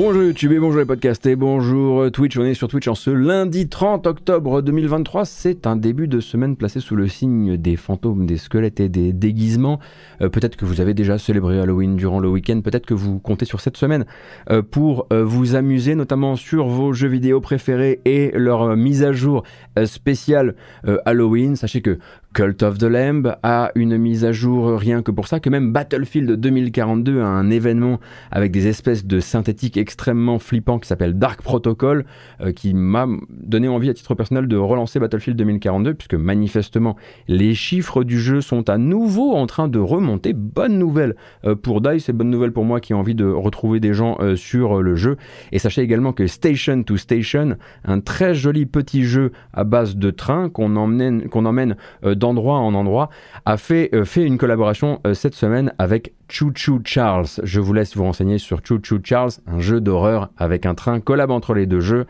[0.00, 2.38] Bonjour YouTube et bonjour les podcasts et bonjour Twitch.
[2.38, 5.24] On est sur Twitch en ce lundi 30 octobre 2023.
[5.24, 9.12] C'est un début de semaine placé sous le signe des fantômes, des squelettes et des
[9.12, 9.80] déguisements.
[10.20, 12.60] Euh, peut-être que vous avez déjà célébré Halloween durant le week-end.
[12.60, 14.06] Peut-être que vous comptez sur cette semaine
[14.50, 19.10] euh, pour euh, vous amuser, notamment sur vos jeux vidéo préférés et leur mise à
[19.10, 19.42] jour
[19.84, 20.54] spéciale
[21.06, 21.56] Halloween.
[21.56, 21.98] Sachez que
[22.38, 25.72] Cult of the Lamb a une mise à jour rien que pour ça, que même
[25.72, 27.98] Battlefield 2042 a un événement
[28.30, 32.04] avec des espèces de synthétiques extrêmement flippants qui s'appelle Dark Protocol,
[32.40, 36.94] euh, qui m'a donné envie à titre personnel de relancer Battlefield 2042, puisque manifestement
[37.26, 40.32] les chiffres du jeu sont à nouveau en train de remonter.
[40.32, 43.80] Bonne nouvelle euh, pour DICE et bonne nouvelle pour moi qui ai envie de retrouver
[43.80, 45.16] des gens euh, sur le jeu.
[45.50, 50.12] Et sachez également que Station to Station, un très joli petit jeu à base de
[50.12, 51.74] train qu'on emmène, qu'on emmène
[52.28, 53.10] d'endroit en endroit,
[53.46, 57.26] a fait, euh, fait une collaboration euh, cette semaine avec Choo Choo Charles.
[57.42, 61.00] Je vous laisse vous renseigner sur Choo Choo Charles, un jeu d'horreur avec un train
[61.00, 62.06] collab entre les deux jeux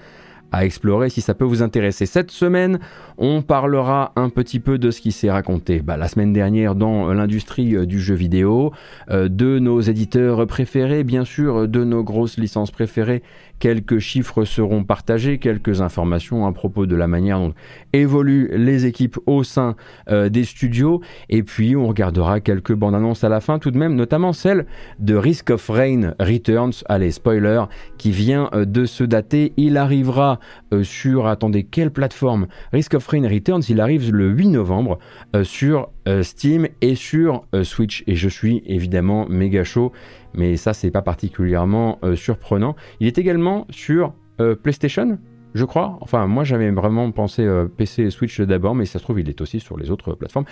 [0.50, 2.06] à explorer si ça peut vous intéresser.
[2.06, 2.78] Cette semaine,
[3.18, 7.12] on parlera un petit peu de ce qui s'est raconté bah, la semaine dernière dans
[7.12, 8.72] l'industrie euh, du jeu vidéo,
[9.10, 13.22] de nos éditeurs préférés, bien sûr, de nos grosses licences préférées
[13.58, 17.54] Quelques chiffres seront partagés, quelques informations à propos de la manière dont
[17.92, 19.74] évoluent les équipes au sein
[20.10, 21.00] euh, des studios.
[21.28, 24.66] Et puis, on regardera quelques bandes annonces à la fin, tout de même, notamment celle
[25.00, 27.64] de Risk of Rain Returns, allez, spoiler,
[27.96, 29.52] qui vient euh, de se dater.
[29.56, 30.38] Il arrivera
[30.72, 32.46] euh, sur, attendez, quelle plateforme?
[32.72, 34.98] Risk of Rain Returns, il arrive le 8 novembre
[35.42, 35.90] sur
[36.22, 38.02] Steam et sur Switch.
[38.06, 39.92] Et je suis évidemment méga chaud
[40.38, 42.76] mais ça c'est pas particulièrement euh, surprenant.
[43.00, 45.18] Il est également sur euh, PlayStation,
[45.52, 45.98] je crois.
[46.00, 49.28] Enfin, moi j'avais vraiment pensé euh, PC et Switch d'abord, mais ça se trouve il
[49.28, 50.46] est aussi sur les autres plateformes.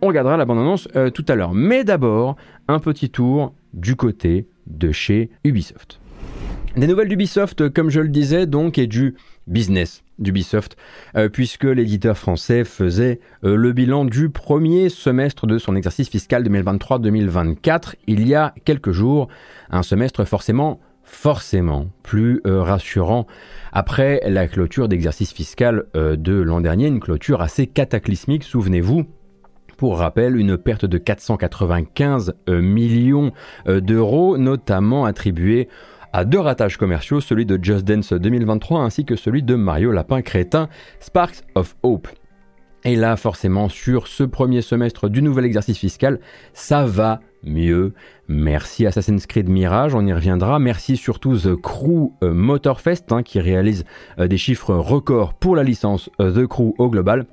[0.00, 1.52] On regardera la bande-annonce tout à l'heure.
[1.52, 2.36] Mais d'abord,
[2.68, 6.00] un petit tour du côté de chez Ubisoft.
[6.76, 9.14] Des nouvelles d'Ubisoft, comme je le disais, donc, et du
[9.46, 10.76] business d'Ubisoft,
[11.16, 16.44] euh, puisque l'éditeur français faisait euh, le bilan du premier semestre de son exercice fiscal
[16.48, 19.28] 2023-2024 il y a quelques jours.
[19.70, 23.26] Un semestre forcément, forcément plus euh, rassurant
[23.72, 29.04] après la clôture d'exercice fiscal de l'an dernier, une clôture assez cataclysmique, souvenez-vous.
[29.78, 33.32] Pour rappel, une perte de 495 millions
[33.66, 35.68] d'euros, notamment attribuée
[36.12, 40.22] à deux ratages commerciaux, celui de Just Dance 2023 ainsi que celui de Mario Lapin
[40.22, 40.68] Crétin,
[41.00, 42.08] Sparks of Hope.
[42.84, 46.18] Et là, forcément, sur ce premier semestre du nouvel exercice fiscal,
[46.52, 47.92] ça va mieux.
[48.28, 50.58] Merci Assassin's Creed Mirage, on y reviendra.
[50.58, 53.84] Merci surtout The Crew euh, Motorfest hein, qui réalise
[54.18, 57.26] euh, des chiffres records pour la licence euh, The Crew au global.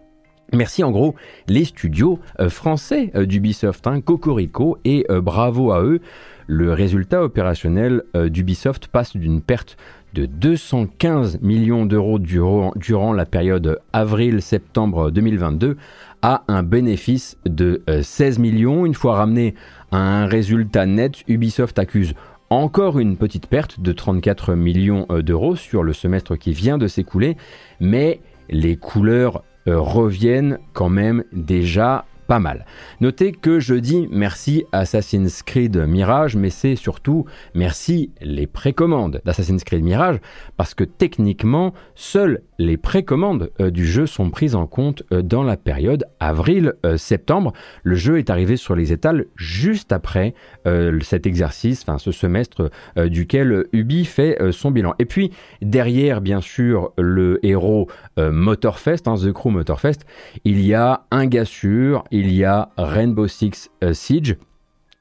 [0.53, 1.13] Merci en gros
[1.47, 6.01] les studios français d'Ubisoft, hein, Cocorico, et bravo à eux
[6.50, 9.78] le résultat opérationnel euh, d'Ubisoft passe d'une perte
[10.16, 15.78] de 215 millions d'euros durant, la période avril-septembre 2022
[16.24, 18.88] à un bénéfice de 16 euh, millions.
[18.88, 19.54] Une fois ramené
[19.92, 22.16] à un résultat net, Ubisoft accuse
[22.50, 26.88] encore une petite perte de 34 millions euh, d'euros sur le semestre qui vient de
[26.88, 27.38] s'écouler,
[27.80, 32.67] mais les couleurs reviennent quand même déjà pas mal.
[33.01, 37.25] Notez que je dis merci Assassin's Creed Mirage, mais c'est surtout
[37.56, 40.19] merci les précommandes d'Assassin's Creed Mirage,
[40.56, 45.41] parce que techniquement, seules les précommandes euh, du jeu sont prises en compte euh, dans
[45.41, 47.53] la période avril-septembre.
[47.84, 50.35] le jeu est arrivé sur les étals juste après
[50.68, 54.94] euh, cet exercice, enfin ce semestre duquel Ubi fait son bilan.
[55.00, 55.31] Et puis
[55.62, 57.88] derrière, bien sûr, le héros
[58.18, 60.00] Motorfest, hein, The Crew Motorfest,
[60.44, 64.38] il y a un gars sûr, y a Rainbow Six Siege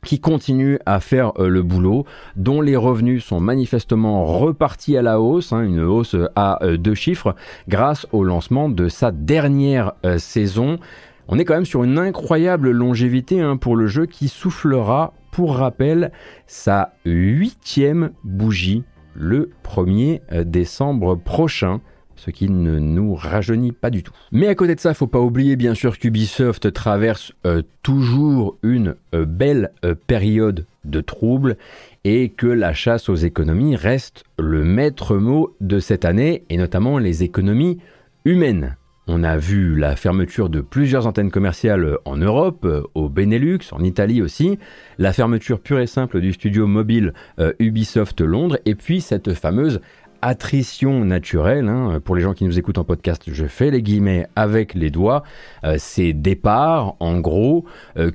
[0.05, 2.05] qui continue à faire euh, le boulot,
[2.37, 6.95] dont les revenus sont manifestement repartis à la hausse, hein, une hausse à euh, deux
[6.95, 7.35] chiffres,
[7.69, 10.79] grâce au lancement de sa dernière euh, saison.
[11.27, 15.57] On est quand même sur une incroyable longévité hein, pour le jeu qui soufflera, pour
[15.57, 16.13] rappel,
[16.47, 18.85] sa huitième bougie
[19.15, 21.81] le 1er décembre prochain
[22.19, 24.13] ce qui ne nous rajeunit pas du tout.
[24.33, 28.97] Mais à côté de ça, faut pas oublier bien sûr qu'Ubisoft traverse euh, toujours une
[29.15, 31.57] euh, belle euh, période de troubles
[32.05, 36.99] et que la chasse aux économies reste le maître mot de cette année et notamment
[36.99, 37.79] les économies
[38.25, 38.77] humaines.
[39.07, 44.21] On a vu la fermeture de plusieurs antennes commerciales en Europe, au Benelux, en Italie
[44.21, 44.59] aussi,
[44.99, 47.15] la fermeture pure et simple du studio mobile
[47.59, 49.81] Ubisoft Londres, et puis cette fameuse
[50.23, 51.69] attrition naturelle.
[51.69, 52.01] Hein.
[52.05, 55.23] Pour les gens qui nous écoutent en podcast, je fais les guillemets avec les doigts.
[55.65, 57.65] Euh, c'est départ, en gros,
[57.97, 58.11] euh,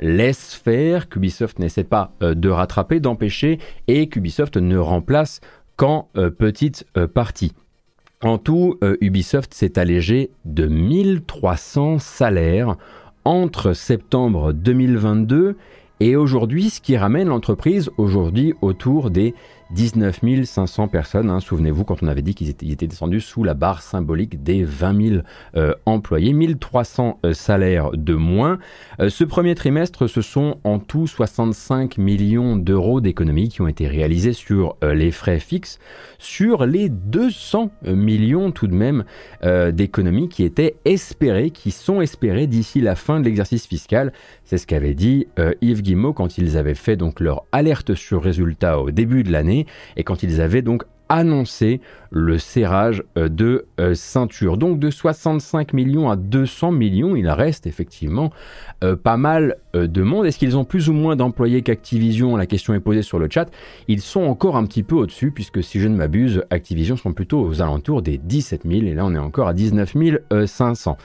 [0.00, 3.58] laisse faire, qu'Ubisoft n'essaie pas de rattraper, d'empêcher,
[3.88, 5.40] et qu'Ubisoft ne remplace
[5.76, 6.08] qu'en
[6.38, 7.52] petite partie.
[8.20, 12.76] En tout, Ubisoft s'est allégé de 1300 salaires
[13.24, 15.56] entre septembre 2022
[16.04, 19.36] et aujourd'hui, ce qui ramène l'entreprise aujourd'hui autour des
[19.74, 21.30] 19 500 personnes.
[21.30, 21.40] Hein.
[21.40, 25.22] Souvenez-vous quand on avait dit qu'ils étaient, descendus sous la barre symbolique des 20 000
[25.56, 28.58] euh, employés, 1300 euh, salaires de moins.
[29.00, 33.88] Euh, ce premier trimestre, ce sont en tout 65 millions d'euros d'économies qui ont été
[33.88, 35.78] réalisées sur les frais fixes,
[36.18, 39.04] sur les 200 millions tout de même
[39.72, 44.12] d'économies qui étaient espérées, qui sont espérées d'ici la fin de l'exercice fiscal.
[44.44, 45.26] C'est ce qu'avait dit
[45.60, 49.61] Yves Guimau quand ils avaient fait donc leur alerte sur résultat au début de l'année
[49.96, 51.80] et quand ils avaient donc annoncé
[52.10, 54.56] le serrage euh, de euh, ceinture.
[54.56, 58.30] Donc de 65 millions à 200 millions, il reste effectivement
[58.82, 60.26] euh, pas mal de monde.
[60.26, 62.36] Est-ce qu'ils ont plus ou moins d'employés qu'Activision?
[62.36, 63.50] La question est posée sur le chat.
[63.88, 67.40] Ils sont encore un petit peu au-dessus, puisque si je ne m'abuse, Activision sont plutôt
[67.40, 69.94] aux alentours des 17 000, et là on est encore à 19
[70.46, 70.96] 500.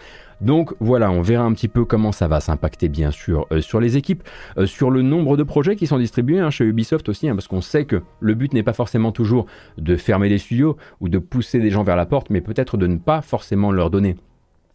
[0.41, 3.79] Donc voilà, on verra un petit peu comment ça va s'impacter bien sûr euh, sur
[3.79, 4.23] les équipes,
[4.57, 7.47] euh, sur le nombre de projets qui sont distribués hein, chez Ubisoft aussi, hein, parce
[7.47, 9.47] qu'on sait que le but n'est pas forcément toujours
[9.77, 12.87] de fermer les studios ou de pousser des gens vers la porte, mais peut-être de
[12.87, 14.15] ne pas forcément leur donner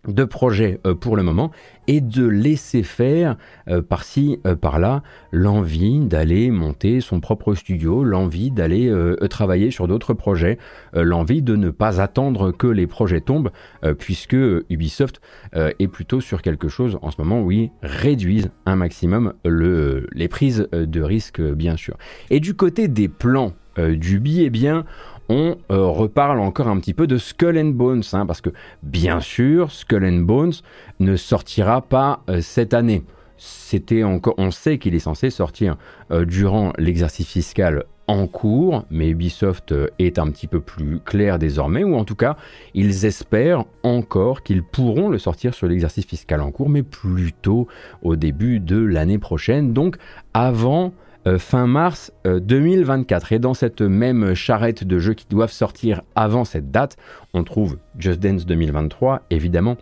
[0.09, 1.51] de projets euh, pour le moment
[1.87, 3.37] et de laisser faire
[3.69, 8.93] euh, par-ci, euh, par-là, l'envie d'aller monter son propre studio, l'envie d'aller
[9.31, 10.59] travailler sur d'autres projets,
[10.95, 13.51] l'envie de ne pas attendre que les projets tombent,
[13.99, 14.37] puisque
[14.71, 15.21] Ubisoft
[15.55, 20.29] est plutôt sur quelque chose en ce moment où ils réduisent un maximum le, les
[20.29, 21.97] prises de risque, bien sûr.
[22.31, 24.85] Et du côté des plans d'Ubi, eh bien,
[25.33, 28.51] on euh, reparle encore un petit peu de Skull and Bones, hein, parce que
[28.83, 30.53] bien sûr, Skull and Bones
[31.01, 33.03] ne sortira pas euh, cette année.
[33.39, 35.79] C'était encore, on sait qu'il est censé sortir
[36.11, 41.83] euh, durant l'exercice fiscal en cours, mais Ubisoft est un petit peu plus clair désormais,
[41.83, 42.37] ou en tout cas,
[42.75, 47.69] ils espèrent encore qu'ils pourront le sortir sur l'exercice fiscal en cours, mais plutôt
[48.03, 49.97] au début de l'année prochaine, donc
[50.35, 50.93] avant
[51.39, 53.33] fin mars 2024.
[53.33, 56.97] Euh, Et dans cette même charrette de jeux qui doivent sortir avant cette date,
[57.35, 59.77] on trouve Just Dance 2023, évidemment,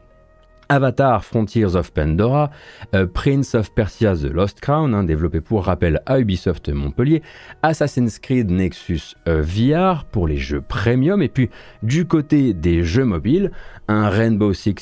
[0.69, 2.51] Avatar Frontiers of Pandora,
[2.95, 7.23] euh, Prince of Persia The Lost Crown, hein, développé pour rappel à Ubisoft Montpellier,
[7.63, 11.51] Assassin's Creed Nexus VR pour les jeux premium, et puis
[11.83, 13.51] du côté des jeux mobiles,
[13.89, 14.77] un Rainbow Six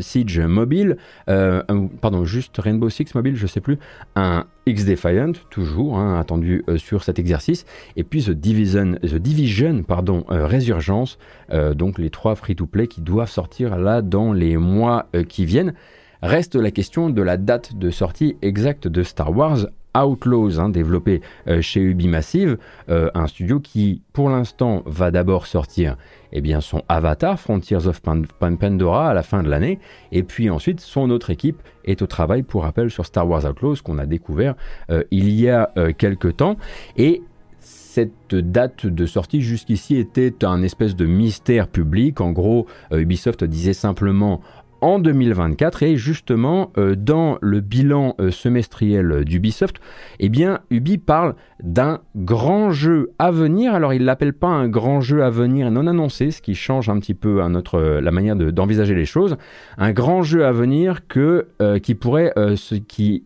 [0.00, 3.78] Siege, mobile, pardon, juste Rainbow Six mobile, je sais plus,
[4.14, 7.64] un X-Defiant, toujours hein, attendu euh, sur cet exercice,
[7.96, 11.18] et puis The Division, The Division pardon, euh, Résurgence,
[11.50, 15.74] euh, donc les trois free-to-play qui doivent sortir là dans les mois qui viennent.
[16.22, 19.66] Reste la question de la date de sortie exacte de Star Wars
[19.96, 22.58] Outlaws, hein, développé euh, chez Ubimassive,
[22.88, 25.96] euh, un studio qui, pour l'instant, va d'abord sortir
[26.32, 29.78] eh bien, son Avatar, Frontiers of Pandora, à la fin de l'année,
[30.12, 33.76] et puis ensuite, son autre équipe est au travail, pour rappel, sur Star Wars Outlaws,
[33.84, 34.54] qu'on a découvert
[34.90, 36.56] euh, il y a quelques temps,
[36.96, 37.22] et
[37.60, 42.20] cette date de sortie jusqu'ici était un espèce de mystère public.
[42.20, 44.40] En gros, Ubisoft disait simplement
[44.82, 49.76] en 2024 et justement euh, dans le bilan euh, semestriel d'Ubisoft,
[50.18, 53.74] eh bien Ubi parle d'un grand jeu à venir.
[53.74, 56.98] Alors il l'appelle pas un grand jeu à venir non annoncé, ce qui change un
[56.98, 59.36] petit peu notre, euh, la manière d'envisager les choses.
[59.78, 61.46] Un grand jeu à venir que,
[61.82, 63.24] qui pourrait, ce qui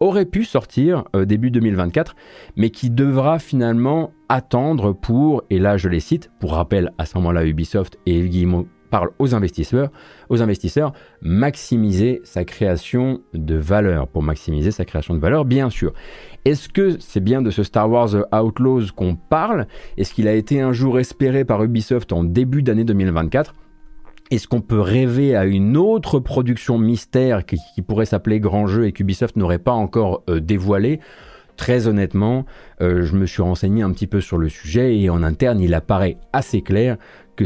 [0.00, 2.16] aurait pu sortir début 2024,
[2.56, 7.16] mais qui devra finalement attendre pour, et là je les cite, pour rappel à ce
[7.18, 9.90] moment-là Ubisoft et Guillemot parle aux investisseurs,
[10.28, 10.92] aux investisseurs,
[11.22, 14.08] maximiser sa création de valeur.
[14.08, 15.92] Pour maximiser sa création de valeur, bien sûr.
[16.44, 19.66] Est-ce que c'est bien de ce Star Wars Outlaws qu'on parle?
[19.96, 23.54] Est-ce qu'il a été un jour espéré par Ubisoft en début d'année 2024
[24.30, 28.92] est-ce qu'on peut rêver à une autre production mystère qui, pourrait s'appeler Grand Jeu et
[28.92, 31.00] qu'Ubisoft n'aurait pas encore euh, dévoilé?
[31.56, 32.46] Très honnêtement,
[32.80, 35.74] euh, je me suis renseigné un petit peu sur le sujet et en interne, il
[35.74, 36.96] apparaît assez clair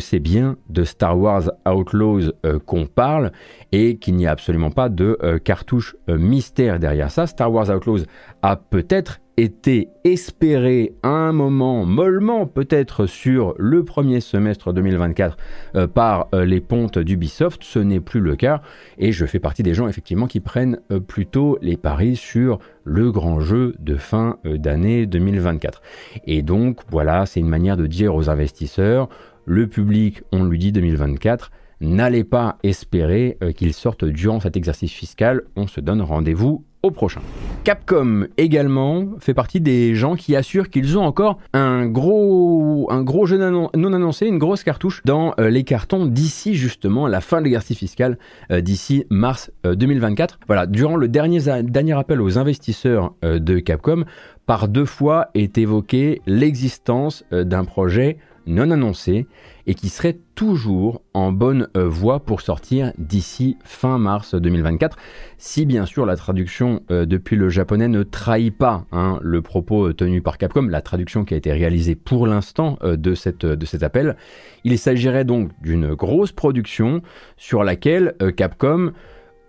[0.01, 2.33] c'est bien de Star Wars Outlaws
[2.67, 3.33] qu'on parle
[3.73, 7.27] et qu'il n'y a absolument pas de cartouche mystère derrière ça.
[7.27, 8.05] Star Wars Outlaws
[8.43, 15.37] a peut-être été espéré à un moment, mollement peut-être sur le premier semestre 2024
[15.75, 18.63] euh, par euh, les pontes d'Ubisoft, ce n'est plus le cas
[18.99, 23.11] et je fais partie des gens effectivement qui prennent euh, plutôt les paris sur le
[23.11, 25.81] grand jeu de fin d'année 2024.
[26.27, 29.09] Et donc voilà, c'est une manière de dire aux investisseurs,
[29.45, 35.43] le public, on lui dit 2024, n'allez pas espérer qu'il sorte durant cet exercice fiscal,
[35.57, 37.21] on se donne rendez-vous prochain.
[37.65, 42.87] Capcom également fait partie des gens qui assurent qu'ils ont encore un gros,
[43.27, 47.45] jeu non annoncé, une grosse cartouche dans euh, les cartons d'ici justement la fin de
[47.45, 48.19] l'exercice fiscal,
[48.51, 50.35] euh, d'ici mars 2024.
[50.35, 54.05] Euh, voilà, durant le dernier, dernier appel aux investisseurs de Capcom,
[54.47, 59.27] par deux fois est évoqué l'existence d'un projet non annoncé
[59.67, 64.97] et qui serait toujours en bonne euh, voie pour sortir d'ici fin mars 2024,
[65.39, 69.89] si bien sûr la traduction euh, depuis le japonais ne trahit pas hein, le propos
[69.89, 74.17] euh, tenu par Capcom, la traduction qui a été réalisée pour l'instant de, cet appel.
[74.65, 77.03] Il s'agirait donc d'une grosse production
[77.37, 78.93] sur laquelle Capcom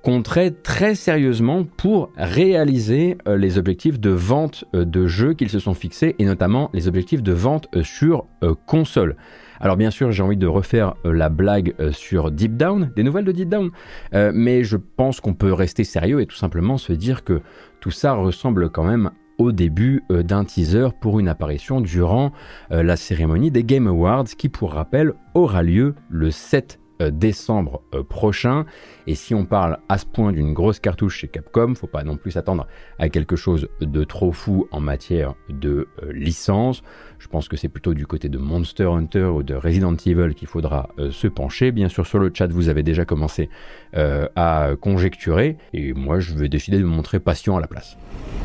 [0.06, 6.16] compterait très sérieusement pour réaliser les objectifs de vente de jeux qu'ils se sont fixés
[6.20, 8.26] et notamment les objectifs de vente sur
[8.68, 9.16] console.
[9.60, 13.04] Alors bien sûr, j'ai envie de refaire euh, la blague euh, sur Deep Down, des
[13.04, 13.72] nouvelles de Deep Down,
[14.14, 17.42] euh, mais je pense qu'on peut rester sérieux et tout simplement se dire que
[17.80, 22.32] tout ça ressemble quand même au début d'un teaser pour une apparition durant
[22.70, 28.04] la cérémonie des Game Awards qui, pour rappel, aura lieu le 7 euh, décembre euh,
[28.04, 28.66] prochain.
[29.08, 32.18] Et si on parle à ce point d'une grosse cartouche chez Capcom, faut pas non
[32.18, 32.68] plus s'attendre
[33.00, 36.84] à quelque chose de trop fou en matière de euh, licence.
[37.20, 40.48] Je pense que c'est plutôt du côté de Monster Hunter ou de Resident Evil qu'il
[40.48, 41.72] faudra se pencher.
[41.72, 43.50] Bien sûr, sur le chat, vous avez déjà commencé
[43.94, 45.58] à conjecturer.
[45.74, 47.98] Et moi, je vais décider de me montrer patient à la place.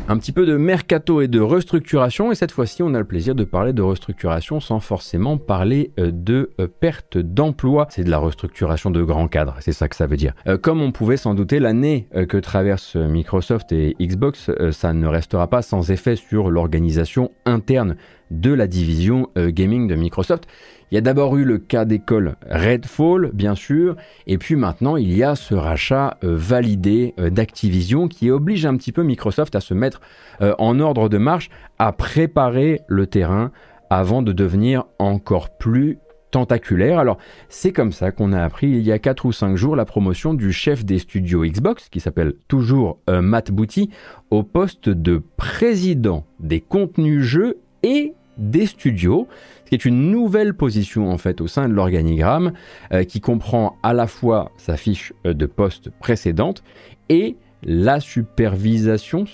[0.07, 2.31] Un petit peu de mercato et de restructuration.
[2.31, 6.49] Et cette fois-ci, on a le plaisir de parler de restructuration sans forcément parler de
[6.79, 7.87] perte d'emploi.
[7.89, 10.33] C'est de la restructuration structuration de grands cadres, c'est ça que ça veut dire.
[10.51, 14.93] Euh, comme on pouvait s'en douter, l'année euh, que traversent Microsoft et Xbox, euh, ça
[14.93, 17.95] ne restera pas sans effet sur l'organisation interne
[18.31, 20.45] de la division gaming de Microsoft.
[20.89, 25.11] Il y a d'abord eu le cas d'école Redfall, bien sûr, et puis maintenant il
[25.13, 29.99] y a ce rachat validé d'Activision qui oblige un petit peu Microsoft à se mettre
[30.39, 33.51] en ordre de marche, à préparer le terrain
[33.89, 35.97] avant de devenir encore plus
[36.31, 36.99] tentaculaire.
[36.99, 37.17] Alors,
[37.49, 40.33] c'est comme ça qu'on a appris il y a 4 ou 5 jours la promotion
[40.33, 43.89] du chef des studios Xbox, qui s'appelle toujours euh, Matt Booty,
[44.31, 49.27] au poste de président des contenus jeux et des studios,
[49.65, 52.53] ce qui est une nouvelle position en fait au sein de l'organigramme
[52.93, 56.63] euh, qui comprend à la fois sa fiche euh, de poste précédente
[57.09, 59.25] et la supervision,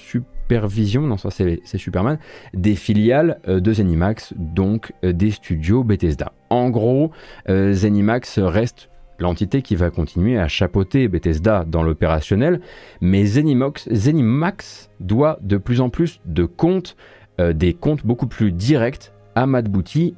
[0.48, 2.20] supervision, non ça c'est Superman,
[2.54, 6.32] des filiales euh, de Zenimax, donc euh, des studios Bethesda.
[6.50, 7.12] En gros,
[7.50, 8.90] euh, Zenimax reste
[9.20, 12.62] l'entité qui va continuer à chapeauter Bethesda dans l'opérationnel,
[13.02, 16.96] mais Zenimax, Zenimax doit de plus en plus de comptes,
[17.40, 19.68] des comptes beaucoup plus directs à Matt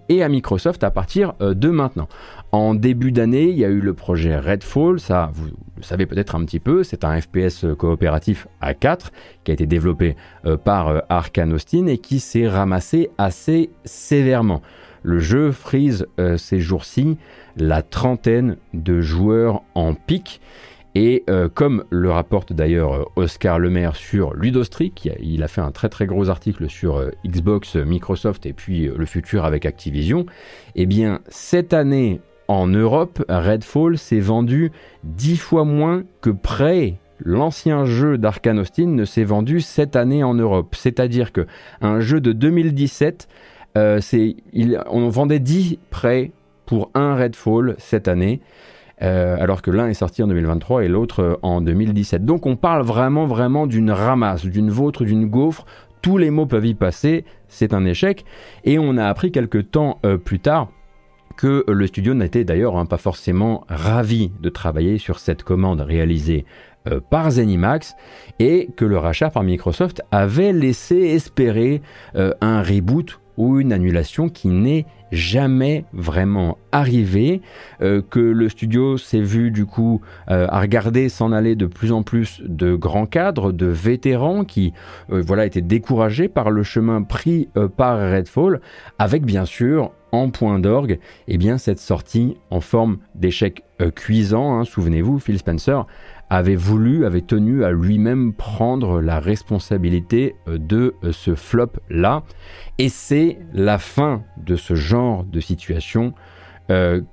[0.10, 2.08] et à Microsoft à partir de maintenant.
[2.52, 5.48] En début d'année, il y a eu le projet Redfall, ça vous
[5.80, 9.12] le savez peut-être un petit peu, c'est un FPS coopératif à 4
[9.44, 14.62] qui a été développé euh, par euh, Arkane Austin et qui s'est ramassé assez sévèrement.
[15.04, 17.18] Le jeu frise euh, ces jours-ci
[17.56, 20.42] la trentaine de joueurs en pic.
[20.96, 26.08] Et comme le rapporte d'ailleurs Oscar Lemaire sur Ludostri, il a fait un très très
[26.08, 30.26] gros article sur Xbox, Microsoft et puis le futur avec Activision,
[30.76, 34.72] eh bien cette année en Europe, Redfall s'est vendu
[35.04, 40.34] dix fois moins que Prey, l'ancien jeu d'Arkane Austin, ne s'est vendu cette année en
[40.34, 40.74] Europe.
[40.76, 41.46] C'est-à-dire que
[41.80, 43.28] un jeu de 2017,
[43.78, 44.02] euh,
[44.90, 46.32] on vendait 10 Prey
[46.66, 48.42] pour un Redfall cette année.
[49.04, 52.26] Euh, alors que l'un est sorti en 2023 et l'autre euh, en 2017.
[52.26, 55.68] Donc on parle vraiment vraiment d'une ramasse, d'une vôtre, d'une gaufre.
[56.02, 58.26] Tous les mots peuvent y passer, c'est un échec.
[58.64, 60.70] Et on a appris quelques temps plus tard
[61.40, 66.44] que le studio n'était d'ailleurs hein, pas forcément ravi de travailler sur cette commande réalisée
[66.90, 67.96] euh, par Zenimax
[68.40, 71.82] et que le rachat par Microsoft avait laissé espérer
[72.18, 77.42] euh, un reboot ou une annulation qui n'est jamais vraiment arrivé,
[77.82, 82.04] euh, que le studio s'est vu du coup à regarder s'en aller de plus en
[82.04, 84.74] plus de grands cadres, de vétérans qui
[85.08, 88.60] voilà étaient découragés par le chemin pris par Redfall,
[89.00, 94.60] avec bien sûr en point d'orgue, eh bien cette sortie en forme d'échec euh, cuisant,
[94.60, 95.86] hein, souvenez-vous, Phil Spencer
[96.30, 102.24] avait voulu, avait tenu à lui-même prendre la responsabilité euh, de euh, ce flop-là.
[102.78, 106.14] Et c'est la fin de ce genre de situation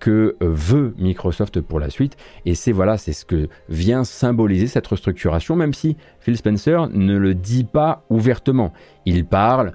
[0.00, 2.18] que veut Microsoft pour la suite.
[2.44, 7.16] Et c'est voilà, c'est ce que vient symboliser cette restructuration, même si Phil Spencer ne
[7.16, 8.74] le dit pas ouvertement.
[9.06, 9.72] Il parle,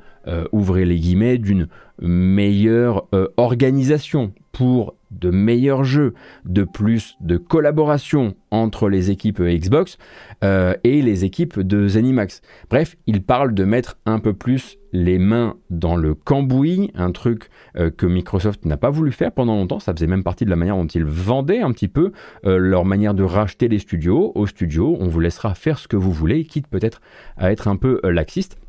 [0.51, 1.67] ouvrez les guillemets, d'une
[2.01, 6.13] meilleure euh, organisation pour de meilleurs jeux,
[6.45, 9.97] de plus de collaboration entre les équipes Xbox
[10.43, 12.41] euh, et les équipes de Zenimax.
[12.69, 17.49] Bref, il parle de mettre un peu plus les mains dans le cambouis, un truc
[17.77, 19.79] euh, que Microsoft n'a pas voulu faire pendant longtemps.
[19.79, 22.11] Ça faisait même partie de la manière dont ils vendaient un petit peu
[22.43, 24.31] leur manière de racheter les studios.
[24.35, 27.01] Au studio, on vous laissera faire ce que vous voulez, quitte peut-être
[27.37, 28.60] à être un peu laxiste.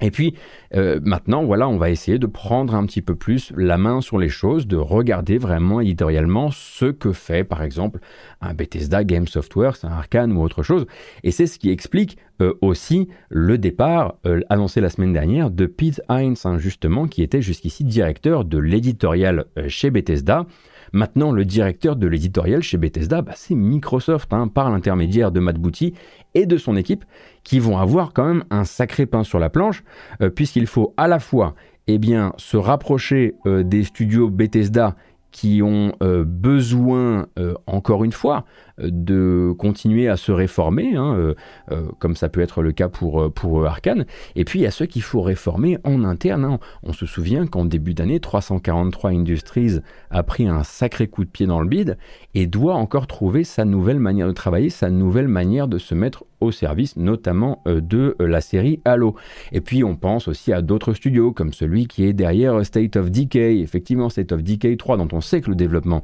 [0.00, 0.34] Et puis
[0.74, 4.18] euh, maintenant, voilà, on va essayer de prendre un petit peu plus la main sur
[4.18, 8.00] les choses, de regarder vraiment éditorialement ce que fait, par exemple,
[8.40, 10.86] un Bethesda Game Software, un Arkane ou autre chose.
[11.24, 15.66] Et c'est ce qui explique euh, aussi le départ euh, annoncé la semaine dernière de
[15.66, 20.46] Pete Hines, hein, justement, qui était jusqu'ici directeur de l'éditorial chez Bethesda.
[20.92, 25.56] Maintenant, le directeur de l'éditorial chez Bethesda, bah, c'est Microsoft, hein, par l'intermédiaire de Matt
[25.56, 25.94] Booty
[26.34, 27.04] et de son équipe,
[27.44, 29.82] qui vont avoir quand même un sacré pain sur la planche,
[30.20, 31.54] euh, puisqu'il faut à la fois
[31.86, 34.94] eh bien, se rapprocher euh, des studios Bethesda
[35.30, 37.26] qui ont euh, besoin,
[37.66, 38.44] encore une fois,
[38.80, 41.34] de continuer à se réformer, hein, euh,
[41.70, 44.06] euh, comme ça peut être le cas pour, euh, pour Arkane.
[44.36, 46.44] Et puis il y a ceux qu'il faut réformer en interne.
[46.44, 46.58] Hein.
[46.82, 49.78] On se souvient qu'en début d'année, 343 Industries
[50.10, 51.98] a pris un sacré coup de pied dans le bide
[52.34, 56.24] et doit encore trouver sa nouvelle manière de travailler, sa nouvelle manière de se mettre
[56.40, 59.16] au service notamment de la série Halo.
[59.50, 63.10] Et puis on pense aussi à d'autres studios comme celui qui est derrière State of
[63.10, 66.02] Decay, effectivement State of Decay 3 dont on sait que le développement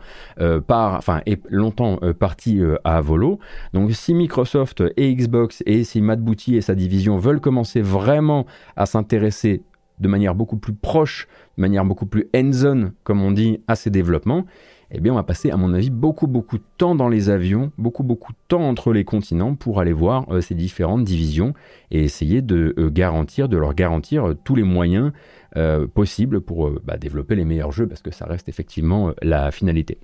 [0.67, 3.39] part, enfin, est longtemps parti euh, à volo.
[3.73, 8.47] Donc si Microsoft et Xbox et si Matt Booty et sa division veulent commencer vraiment
[8.77, 9.63] à s'intéresser
[10.01, 13.91] de manière beaucoup plus proche, de manière beaucoup plus hands-on, comme on dit, à ces
[13.91, 14.45] développements,
[14.95, 17.73] eh bien on va passer, à mon avis, beaucoup beaucoup de temps dans les avions,
[17.79, 21.55] beaucoup beaucoup de temps entre les continents pour aller voir euh, ces différentes divisions
[21.91, 25.13] et essayer de euh, garantir, de leur garantir tous les moyens
[25.95, 29.99] possibles pour bah, développer les meilleurs jeux, parce que ça reste effectivement la finalité.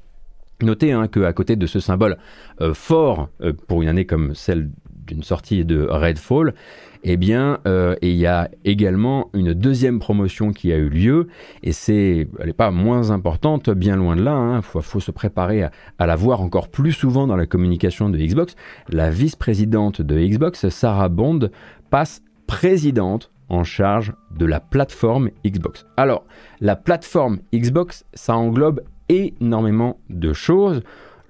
[0.63, 2.19] Notez hein, qu'à côté de ce symbole
[2.61, 4.71] euh, fort euh, pour une année comme celle
[5.07, 6.55] d'une sortie de Redfall,
[7.03, 11.29] eh bien, euh, il y a également une deuxième promotion qui a eu lieu,
[11.63, 14.33] et c'est, elle n'est pas moins importante, bien loin de là.
[14.33, 14.63] Il hein.
[14.63, 18.55] faut, se préparer à, à, la voir encore plus souvent dans la communication de Xbox.
[18.89, 21.51] La vice-présidente de Xbox, Sarah Bond,
[21.89, 25.87] passe présidente en charge de la plateforme Xbox.
[25.97, 26.25] Alors,
[26.61, 30.83] la plateforme Xbox, ça englobe énormément de choses.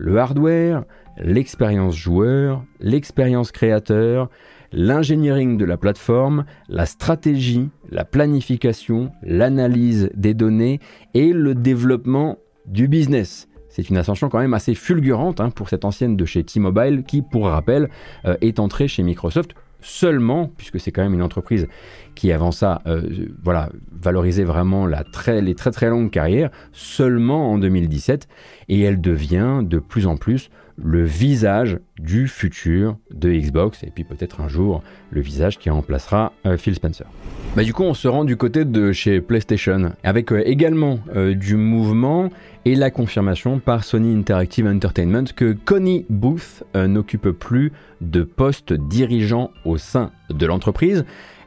[0.02, 0.84] Le hardware,
[1.18, 4.30] l'expérience joueur, l'expérience créateur,
[4.72, 10.80] l'ingénierie de la plateforme, la stratégie, la planification, l'analyse des données
[11.12, 13.46] et le développement du business.
[13.68, 17.20] C'est une ascension quand même assez fulgurante hein, pour cette ancienne de chez T-Mobile qui,
[17.20, 17.90] pour rappel,
[18.24, 19.50] euh, est entrée chez Microsoft
[19.83, 21.69] seulement, puisque c'est quand même une entreprise
[22.14, 27.53] qui avant ça euh, voilà, valorisait vraiment la très, les très très longues carrières, seulement
[27.53, 28.29] en 2017,
[28.69, 30.51] et elle devient de plus en plus
[30.83, 36.33] le visage du futur de Xbox, et puis peut-être un jour le visage qui remplacera
[36.47, 37.07] euh, Phil Spencer.
[37.55, 41.01] Bah, du coup, on se rend du côté de chez PlayStation, avec euh, également
[41.35, 42.31] du mouvement
[42.64, 49.51] et la confirmation par Sony Interactive Entertainment que Connie Booth n'occupe plus de poste dirigeant
[49.64, 51.05] au sein de l'entreprise.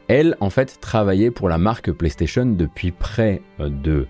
[0.08, 4.06] Elle, en fait, travaillait pour la marque PlayStation depuis près euh, de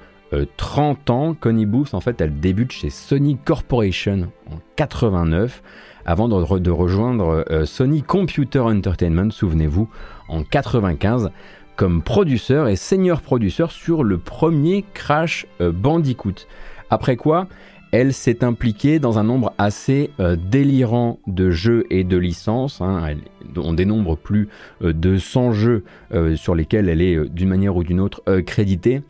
[0.56, 1.36] 30 euh, ans.
[1.38, 5.62] Connie Booth, en fait, elle débute chez Sony Corporation en 89
[6.04, 9.88] avant de, rejoindre euh, Sony Computer Entertainment, souvenez-vous,
[10.28, 11.30] en 95
[11.76, 16.46] comme producteur et senior producteur sur le premier Crash Bandicoot.
[16.94, 17.48] Après quoi,
[17.90, 22.80] elle s'est impliquée dans un nombre assez euh, délirant de jeux et de licences.
[22.80, 23.16] Hein.
[23.56, 24.48] on dénombre plus
[24.80, 29.02] euh, de 100 jeux euh, sur lesquels elle est d'une manière ou d'une autre créditée.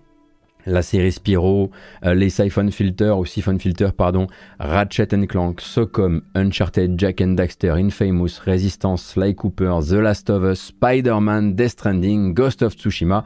[0.64, 7.20] La série Spyro, les Siphon Filter ou Siphon Filter, pardon, Ratchet Clank, Socom, Uncharted, Jack
[7.20, 12.76] and Daxter, Infamous, Resistance, Sly Cooper, The Last of Us, Spider-Man, Death Stranding, Ghost of
[12.76, 13.24] Tsushima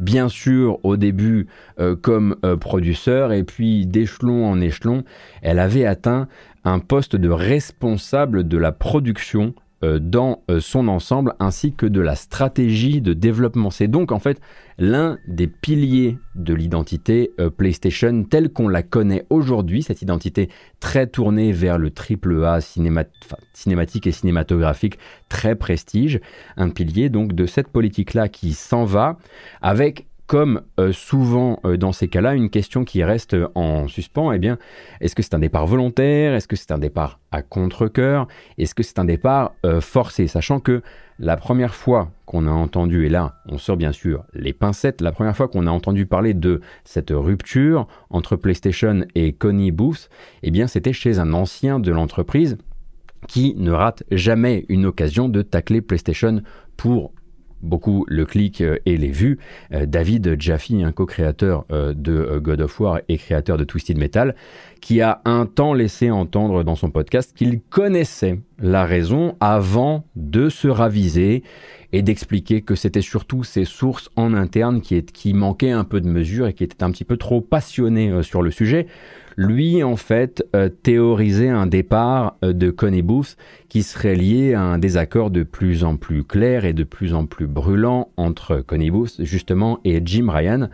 [0.00, 1.46] bien sûr au début
[1.78, 5.04] euh, comme euh, producteur et puis d'échelon en échelon,
[5.42, 6.26] elle avait atteint
[6.64, 13.00] un poste de responsable de la production dans son ensemble ainsi que de la stratégie
[13.00, 13.70] de développement.
[13.70, 14.40] C'est donc en fait
[14.78, 21.52] l'un des piliers de l'identité PlayStation telle qu'on la connaît aujourd'hui, cette identité très tournée
[21.52, 26.20] vers le triple A cinématique et cinématographique, très prestige,
[26.56, 29.16] un pilier donc de cette politique-là qui s'en va
[29.62, 34.38] avec comme euh, souvent euh, dans ces cas-là, une question qui reste en suspens, eh
[34.38, 34.58] bien,
[35.00, 36.34] est-ce que c'est un départ volontaire?
[36.34, 38.28] Est-ce que c'est un départ à contre-coeur?
[38.56, 40.28] Est-ce que c'est un départ euh, forcé?
[40.28, 40.82] Sachant que
[41.18, 45.10] la première fois qu'on a entendu, et là on sort bien sûr les pincettes, la
[45.10, 50.10] première fois qu'on a entendu parler de cette rupture entre PlayStation et Connie Booth,
[50.44, 52.56] eh bien c'était chez un ancien de l'entreprise
[53.26, 56.40] qui ne rate jamais une occasion de tacler PlayStation
[56.76, 57.12] pour
[57.62, 59.38] beaucoup le clic euh, et les vues.
[59.72, 64.34] Euh, David Jaffe, un co-créateur euh, de God of War et créateur de Twisted Metal,
[64.80, 70.48] qui a un temps laissé entendre dans son podcast qu'il connaissait la raison avant de
[70.48, 71.42] se raviser
[71.92, 76.08] et d'expliquer que c'était surtout ses sources en interne qui, qui manquaient un peu de
[76.08, 78.86] mesure et qui étaient un petit peu trop passionnées sur le sujet
[79.36, 83.36] lui, en fait, euh, théorisait un départ euh, de Connie Booth
[83.68, 87.26] qui serait lié à un désaccord de plus en plus clair et de plus en
[87.26, 90.68] plus brûlant entre Connie Booth, justement, et Jim Ryan,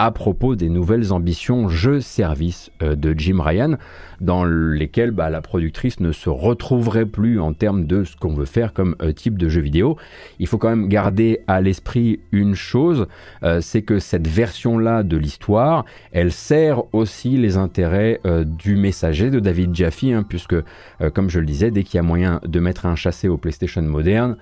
[0.00, 3.76] à propos des nouvelles ambitions jeux-services euh, de Jim Ryan,
[4.22, 8.46] dans lesquelles bah, la productrice ne se retrouverait plus en termes de ce qu'on veut
[8.46, 9.98] faire comme euh, type de jeu vidéo.
[10.38, 13.08] Il faut quand même garder à l'esprit une chose,
[13.42, 19.38] euh, c'est que cette version-là de l'histoire, elle sert aussi les intérêts du messager de
[19.38, 20.56] David Jaffe, hein, puisque,
[21.12, 23.82] comme je le disais, dès qu'il y a moyen de mettre un chassé au PlayStation
[23.82, 24.36] moderne,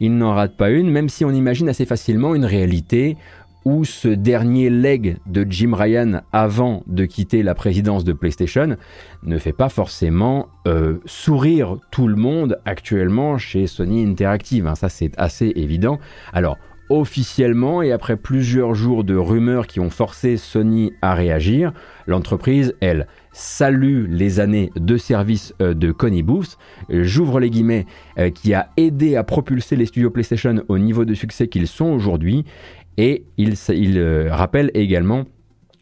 [0.00, 3.16] il n'en rate pas une, même si on imagine assez facilement une réalité
[3.64, 8.76] où ce dernier leg de Jim Ryan avant de quitter la présidence de PlayStation
[9.22, 14.66] ne fait pas forcément euh, sourire tout le monde actuellement chez Sony Interactive.
[14.66, 14.74] Hein.
[14.74, 15.98] ça c'est assez évident.
[16.32, 16.56] Alors
[16.90, 21.72] officiellement et après plusieurs jours de rumeurs qui ont forcé Sony à réagir,
[22.06, 26.58] l'entreprise, elle, salue les années de service euh, de Connie Booth,
[26.90, 27.86] j'ouvre les guillemets,
[28.18, 31.86] euh, qui a aidé à propulser les studios PlayStation au niveau de succès qu'ils sont
[31.86, 32.44] aujourd'hui,
[32.96, 33.54] et il,
[33.98, 35.24] euh, rappelle également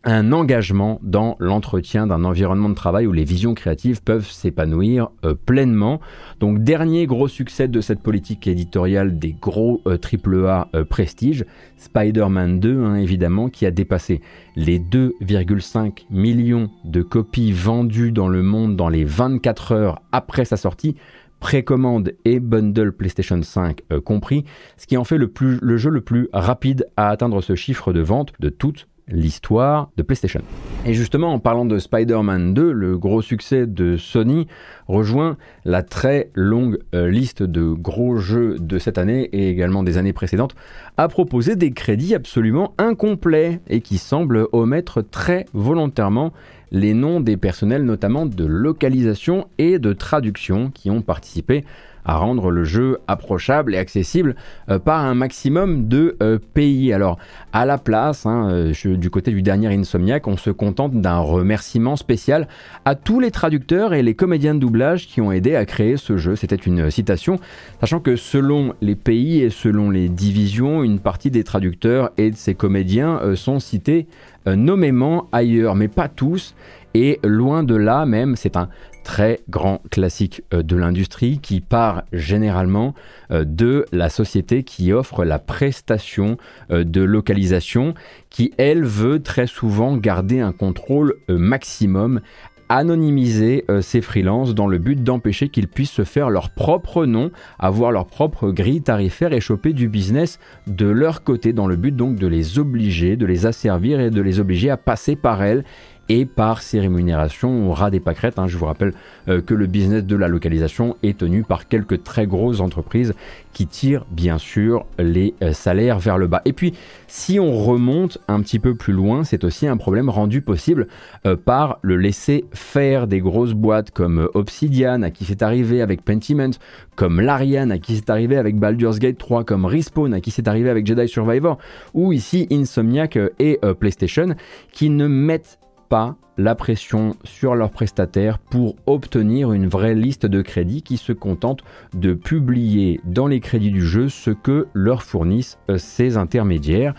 [0.04, 5.34] un engagement dans l'entretien d'un environnement de travail où les visions créatives peuvent s'épanouir euh,
[5.34, 6.00] pleinement.
[6.38, 11.44] Donc dernier gros succès de cette politique éditoriale des gros AAA euh, prestige,
[11.76, 14.22] Spider-Man 2 hein, évidemment, qui a dépassé
[14.54, 20.56] les 2,5 millions de copies vendues dans le monde dans les 24 heures après sa
[20.56, 20.96] sortie,
[21.40, 24.44] précommande et bundle PlayStation 5 euh, compris,
[24.76, 28.32] ce qui en fait le, jeu le plus rapide à atteindre ce chiffre de vente
[28.40, 30.42] de toute l'histoire de PlayStation.
[30.84, 34.46] Et justement, en parlant de Spider-Man 2, le gros succès de Sony
[34.86, 39.96] rejoint la très longue euh, liste de gros jeux de cette année et également des
[39.96, 40.54] années précédentes
[40.96, 46.32] à proposer des crédits absolument incomplets et qui semblent omettre très volontairement
[46.70, 51.64] les noms des personnels notamment de localisation et de traduction qui ont participé
[52.08, 54.34] à rendre le jeu approchable et accessible
[54.70, 56.92] euh, par un maximum de euh, pays.
[56.92, 57.18] Alors,
[57.52, 61.96] à la place, hein, euh, du côté du dernier Insomniac, on se contente d'un remerciement
[61.96, 62.48] spécial
[62.86, 66.16] à tous les traducteurs et les comédiens de doublage qui ont aidé à créer ce
[66.16, 66.34] jeu.
[66.34, 67.38] C'était une citation,
[67.80, 72.36] sachant que selon les pays et selon les divisions, une partie des traducteurs et de
[72.36, 74.06] ces comédiens sont cités
[74.46, 76.54] nommément ailleurs, mais pas tous.
[76.94, 78.70] Et loin de là même, c'est un
[79.08, 82.94] très grand classique euh, de l'industrie qui part généralement
[83.30, 86.36] euh, de la société qui offre la prestation
[86.70, 87.94] euh, de localisation
[88.28, 92.20] qui, elle, veut très souvent garder un contrôle maximum
[92.68, 97.92] anonymiser ces freelances dans le but d'empêcher qu'ils puissent se faire leur propre nom, avoir
[97.92, 102.16] leur propre grille tarifaire et choper du business de leur côté dans le but donc
[102.16, 105.64] de les obliger, de les asservir et de les obliger à passer par elles
[106.08, 108.38] et par ces rémunérations au ras des pâquerettes.
[108.38, 108.46] Hein.
[108.46, 108.92] Je vous rappelle
[109.28, 113.14] euh, que le business de la localisation est tenu par quelques très grosses entreprises
[113.52, 116.42] qui tirent bien sûr les euh, salaires vers le bas.
[116.44, 116.74] Et puis,
[117.06, 120.88] si on remonte un petit peu plus loin, c'est aussi un problème rendu possible
[121.26, 126.02] euh, par le laisser faire des grosses boîtes comme Obsidian, à qui c'est arrivé avec
[126.02, 126.50] Pentiment,
[126.96, 130.48] comme Larian, à qui c'est arrivé avec Baldur's Gate 3, comme Respawn, à qui c'est
[130.48, 131.58] arrivé avec Jedi Survivor,
[131.94, 134.34] ou ici Insomniac et PlayStation,
[134.72, 140.40] qui ne mettent pas la pression sur leurs prestataires pour obtenir une vraie liste de
[140.40, 145.58] crédits qui se contentent de publier dans les crédits du jeu ce que leur fournissent
[145.68, 146.94] euh, ces intermédiaires.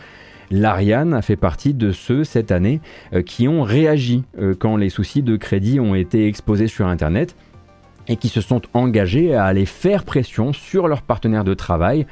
[0.51, 2.81] L'Ariane a fait partie de ceux cette année
[3.13, 7.35] euh, qui ont réagi euh, quand les soucis de crédit ont été exposés sur Internet
[8.09, 12.07] et qui se sont engagés à aller faire pression sur leurs partenaires de travail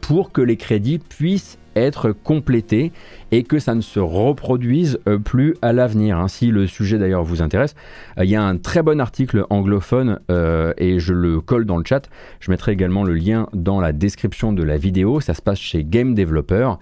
[0.00, 2.92] pour que les crédits puissent être complétés
[3.30, 6.18] et que ça ne se reproduise euh, plus à l'avenir.
[6.18, 6.28] Hein.
[6.28, 7.74] Si le sujet d'ailleurs vous intéresse,
[8.18, 10.20] euh, il y a un très bon article anglophone
[10.78, 12.08] et je le colle dans le chat.
[12.40, 15.20] Je mettrai également le lien dans la description de la vidéo.
[15.20, 16.72] Ça se passe chez Game Developer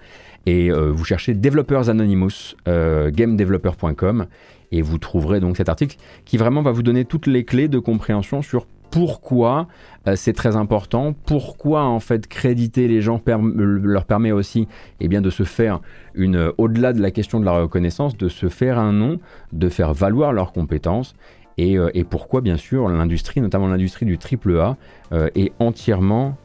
[0.45, 4.27] et vous cherchez Developers Anonymous, gamedeveloper.com
[4.71, 7.79] et vous trouverez donc cet article qui vraiment va vous donner toutes les clés de
[7.79, 9.67] compréhension sur pourquoi
[10.07, 14.67] euh, c'est très important, pourquoi en fait créditer les gens leur permet aussi
[14.99, 15.81] eh bien, de se faire
[16.13, 19.19] une, au-delà de la question de la reconnaissance, de se faire un nom,
[19.53, 21.15] de faire valoir leurs compétences
[21.57, 24.77] et, euh, pourquoi bien sûr l'industrie, notamment l'industrie du triple A,
[25.11, 26.37] euh, est entièrement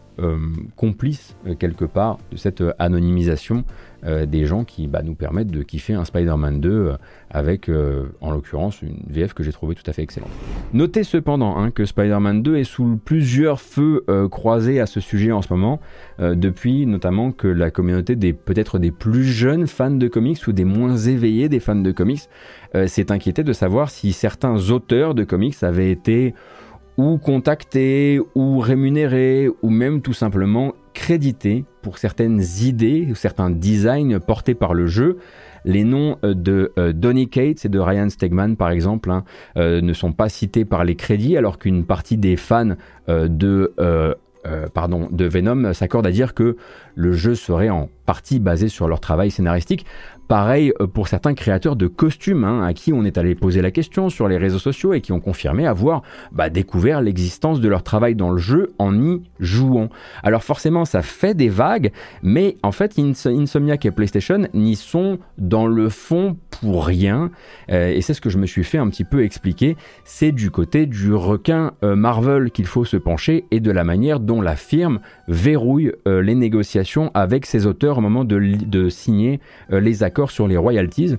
[0.77, 3.65] complice quelque part de cette anonymisation
[4.07, 6.97] euh, des gens qui bah, nous permettent de kiffer un Spider-Man 2 euh,
[7.31, 10.31] avec, euh, en l'occurrence, une VF que j'ai trouvé tout à fait excellente.
[10.73, 15.43] Notez cependant hein, que Spider-Man 2 est sous plusieurs feux croisés à ce sujet en
[15.43, 15.81] ce moment,
[16.19, 20.65] depuis notamment que la communauté des peut-être des plus jeunes fans de comics ou des
[20.65, 22.29] moins éveillés des fans de comics
[22.87, 26.35] s'est inquiété de savoir si certains auteurs de comics avaient été
[26.97, 34.19] ou contactés, ou rémunérés, ou même tout simplement crédités pour certaines idées ou certains designs
[34.19, 35.19] portés par le jeu.
[35.65, 39.25] Les noms euh, de euh, Donny Cates et de Ryan Stegman, par exemple, hein,
[39.57, 42.75] euh, ne sont pas cités par les crédits, alors qu'une partie des fans
[43.09, 46.57] de, de Venom s'accorde à dire que
[46.95, 49.85] le jeu serait en partie basé sur leur travail scénaristique.
[50.31, 53.73] Pareil euh, pour certains créateurs de costumes hein, à qui on est allé poser la
[53.73, 57.83] question sur les réseaux sociaux et qui ont confirmé avoir bah, découvert l'existence de leur
[57.83, 59.89] travail dans le jeu en y jouant.
[60.23, 61.91] Alors forcément ça fait des vagues,
[62.23, 67.33] mais en fait Insomniac et PlayStation n'y sont dans le fond pour rien.
[67.73, 69.77] Euh, et c'est ce que je me suis fait un petit peu expliquer.
[70.05, 74.21] C'est du côté du requin euh, Marvel qu'il faut se pencher et de la manière
[74.21, 79.41] dont la firme verrouille les négociations avec ses auteurs au moment de signer
[79.71, 81.17] les accords sur les royalties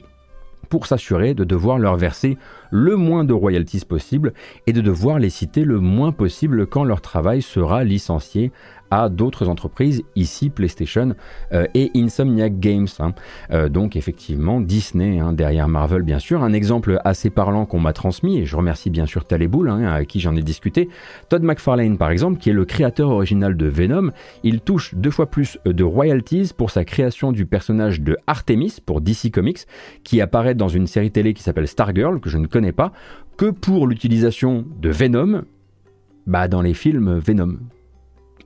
[0.69, 2.37] pour s'assurer de devoir leur verser
[2.69, 4.33] le moins de royalties possible
[4.67, 8.51] et de devoir les citer le moins possible quand leur travail sera licencié
[8.91, 11.15] à d'autres entreprises, ici PlayStation
[11.53, 12.87] euh, et Insomniac Games.
[12.99, 13.13] Hein.
[13.51, 16.43] Euh, donc effectivement Disney hein, derrière Marvel bien sûr.
[16.43, 20.05] Un exemple assez parlant qu'on m'a transmis, et je remercie bien sûr Taleboul hein, à
[20.05, 20.89] qui j'en ai discuté.
[21.29, 24.11] Todd McFarlane par exemple, qui est le créateur original de Venom,
[24.43, 29.01] il touche deux fois plus de royalties pour sa création du personnage de Artemis pour
[29.01, 29.65] DC Comics,
[30.03, 32.91] qui apparaît dans une série télé qui s'appelle Stargirl, que je ne connais pas,
[33.37, 35.43] que pour l'utilisation de Venom
[36.27, 37.57] bah, dans les films Venom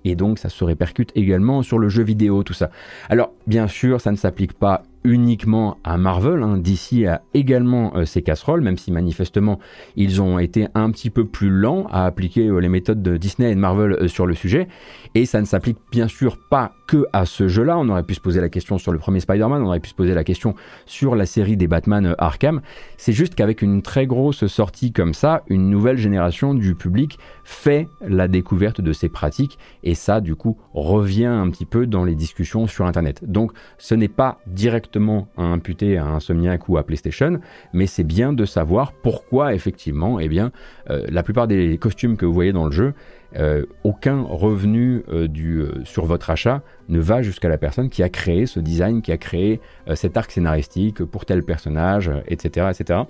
[0.06, 2.70] et donc ça se répercute également sur le jeu vidéo, tout ça.
[3.10, 6.42] Alors bien sûr, ça ne s'applique pas uniquement à Marvel.
[6.44, 6.58] Hein.
[6.58, 9.60] DC a également euh, ses casseroles, même si manifestement
[9.96, 13.52] ils ont été un petit peu plus lents à appliquer euh, les méthodes de Disney
[13.52, 14.68] et de Marvel euh, sur le sujet.
[15.14, 17.78] Et ça ne s'applique bien sûr pas que à ce jeu-là.
[17.78, 19.96] On aurait pu se poser la question sur le premier Spider-Man, on aurait pu se
[19.96, 22.62] poser la question sur la série des Batman Arkham.
[22.98, 27.88] C'est juste qu'avec une très grosse sortie comme ça, une nouvelle génération du public fait
[28.02, 32.16] la découverte de ces pratiques et ça du coup revient un petit peu dans les
[32.16, 33.24] discussions sur Internet.
[33.30, 34.95] Donc ce n'est pas directement
[35.38, 37.40] à imputer à Insomniac ou à PlayStation,
[37.74, 40.52] mais c'est bien de savoir pourquoi effectivement, eh bien,
[40.90, 42.94] euh, la plupart des costumes que vous voyez dans le jeu,
[43.38, 48.46] euh, aucun revenu euh, sur votre achat ne va jusqu'à la personne qui a créé
[48.46, 49.60] ce design, qui a créé
[49.94, 53.02] cet arc scénaristique pour tel personnage, etc., etc.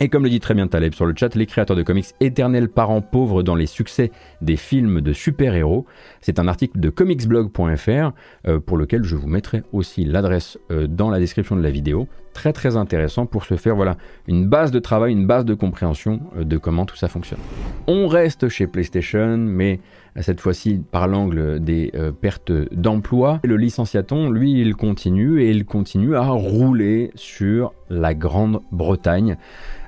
[0.00, 2.68] Et comme le dit très bien Taleb sur le chat, les créateurs de comics éternels
[2.68, 5.86] parents pauvres dans les succès des films de super-héros.
[6.20, 8.12] C'est un article de comicsblog.fr
[8.46, 12.06] euh, pour lequel je vous mettrai aussi l'adresse euh, dans la description de la vidéo.
[12.32, 13.96] Très très intéressant pour se faire voilà,
[14.28, 17.40] une base de travail, une base de compréhension euh, de comment tout ça fonctionne.
[17.88, 19.80] On reste chez PlayStation, mais
[20.20, 23.40] cette fois-ci par l'angle des pertes d'emploi.
[23.44, 29.36] Le licenciaton, lui, il continue et il continue à rouler sur la Grande-Bretagne.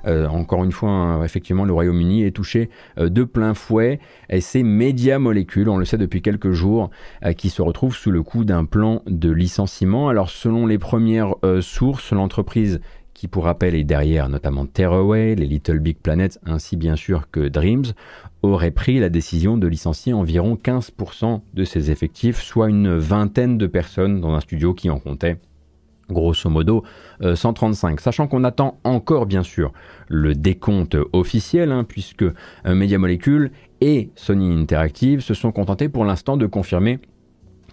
[0.07, 4.41] Euh, encore une fois, hein, effectivement, le Royaume-Uni est touché euh, de plein fouet et
[4.41, 6.89] c'est Media Molecule, on le sait depuis quelques jours,
[7.23, 10.09] euh, qui se retrouve sous le coup d'un plan de licenciement.
[10.09, 12.81] Alors, selon les premières sources, l'entreprise
[13.21, 17.49] qui pour rappel est derrière notamment Tearaway, les Little Big Planets, ainsi bien sûr que
[17.49, 17.93] Dreams,
[18.41, 23.67] aurait pris la décision de licencier environ 15% de ses effectifs, soit une vingtaine de
[23.67, 25.37] personnes dans un studio qui en comptait
[26.09, 26.83] grosso modo
[27.21, 27.99] 135.
[27.99, 29.71] Euh, Sachant qu'on attend encore bien sûr
[30.07, 32.33] le décompte officiel, hein, puisque euh,
[32.65, 36.97] Media Molecule et Sony Interactive se sont contentés pour l'instant de confirmer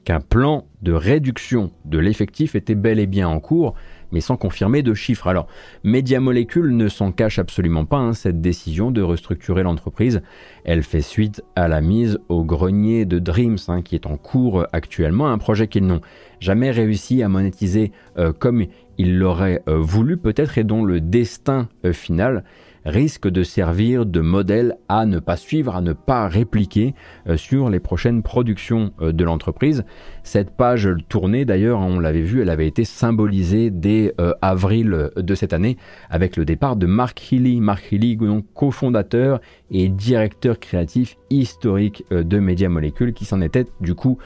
[0.04, 3.74] qu'un plan de réduction de l'effectif était bel et bien en cours,
[4.12, 5.27] mais sans confirmer de chiffres.
[5.27, 5.47] Alors,
[5.85, 10.23] Media Molecule ne s'en cache absolument pas, hein, cette décision de restructurer l'entreprise.
[10.64, 14.66] Elle fait suite à la mise au grenier de Dreams, hein, qui est en cours
[14.73, 16.01] actuellement, un projet qu'ils n'ont
[16.40, 18.66] jamais réussi à monétiser euh, comme
[18.99, 22.44] ils l'auraient euh, voulu peut-être et dont le destin euh, final
[22.84, 26.94] risque de servir de modèle à ne pas suivre, à ne pas répliquer
[27.26, 29.84] euh, sur les prochaines productions euh, de l'entreprise.
[30.22, 35.34] Cette page tournée, d'ailleurs, on l'avait vu, elle avait été symbolisée dès euh, avril de
[35.34, 35.76] cette année
[36.10, 37.60] avec le départ de Mark Healy.
[37.60, 43.94] Mark Healy, donc cofondateur et directeur créatif historique de Media Molecule, qui s'en était du
[43.94, 44.18] coup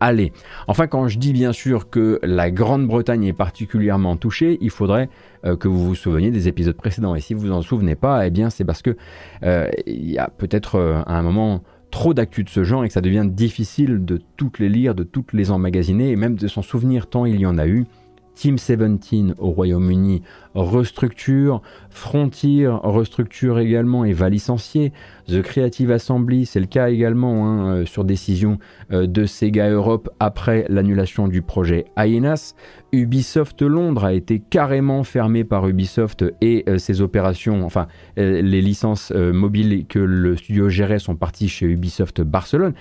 [0.00, 0.32] aller.
[0.66, 5.08] Enfin, quand je dis bien sûr que la Grande-Bretagne est particulièrement touchée, il faudrait
[5.44, 7.14] euh, que vous vous souveniez des épisodes précédents.
[7.14, 8.96] Et si vous en souvenez pas, eh bien c'est parce que
[9.42, 12.88] euh, il y a peut-être euh, à un moment trop d'actu de ce genre et
[12.88, 16.48] que ça devient difficile de toutes les lire, de toutes les emmagasiner et même de
[16.48, 17.86] s'en souvenir tant il y en a eu.
[18.38, 20.22] Team 17 au Royaume-Uni
[20.54, 24.92] restructure, Frontier restructure également et va licencier,
[25.28, 28.58] The Creative Assembly, c'est le cas également hein, euh, sur décision
[28.92, 32.54] euh, de Sega Europe après l'annulation du projet Hyenas,
[32.92, 39.12] Ubisoft Londres a été carrément fermé par Ubisoft et euh, ses opérations, enfin les licences
[39.12, 42.74] mobiles que le studio gérait sont parties chez Ubisoft Barcelone.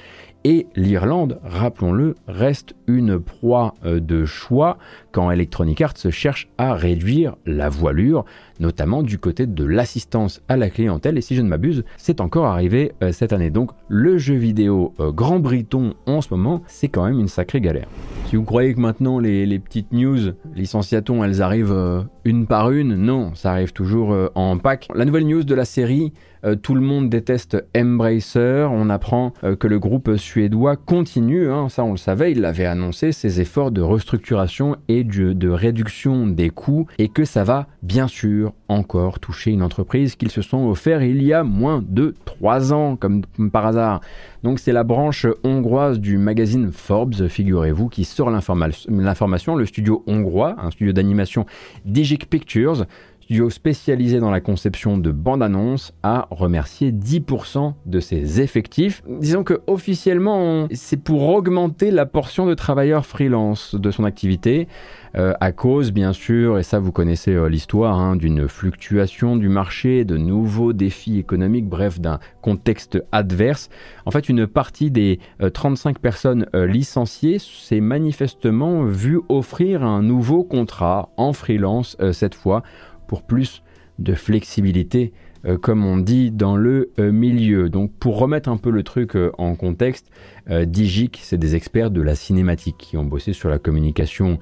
[0.43, 4.77] Et l'Irlande, rappelons-le, reste une proie euh, de choix
[5.11, 8.23] quand Electronic Arts cherche à réduire la voilure,
[8.59, 11.17] notamment du côté de l'assistance à la clientèle.
[11.17, 13.49] Et si je ne m'abuse, c'est encore arrivé euh, cette année.
[13.49, 17.61] Donc le jeu vidéo euh, Grand Briton en ce moment, c'est quand même une sacrée
[17.61, 17.87] galère.
[18.27, 23.33] Si vous croyez que maintenant les, petites news, licenciatons, elles arrivent une par une, non,
[23.35, 24.89] ça arrive toujours en pack.
[24.93, 26.11] La nouvelle news de la série,
[26.47, 28.67] euh, tout le monde déteste Embracer.
[28.71, 32.65] On apprend euh, que le groupe suédois continue, hein, ça on le savait, il l'avait
[32.65, 38.07] annoncé, ses efforts de restructuration et de, réduction des coûts et que ça va bien
[38.07, 42.73] sûr encore toucher une entreprise qu'ils se sont offert il y a moins de 3
[42.73, 44.01] ans, comme par hasard.
[44.43, 49.55] Donc c'est la branche hongroise du magazine Forbes, figurez-vous, qui sort l'information.
[49.55, 51.45] Le studio hongrois, un studio d'animation
[51.85, 52.85] Digic Pictures,
[53.27, 59.03] studio spécialisé dans la conception de bandes annonces, a remercié 10% de ses effectifs.
[59.05, 64.69] Disons que officiellement, c'est pour augmenter la portion de travailleurs freelance de son activité,
[65.17, 69.49] euh, à cause bien sûr, et ça vous connaissez euh, l'histoire, hein, d'une fluctuation du
[69.49, 73.67] marché, de nouveaux défis économiques, bref, d'un contexte adverse.
[74.05, 75.19] En fait, une partie des
[75.53, 82.63] 35 euh, personnes licenciées s'est manifestement vue offrir un nouveau contrat en freelance cette fois
[83.07, 83.63] pour plus
[83.99, 85.13] de flexibilité,
[85.45, 87.69] euh, comme on dit dans le euh, milieu.
[87.69, 90.09] Donc pour remettre un peu le truc euh, en contexte,
[90.49, 94.39] Digic, c'est des experts de la cinématique qui ont bossé sur la communication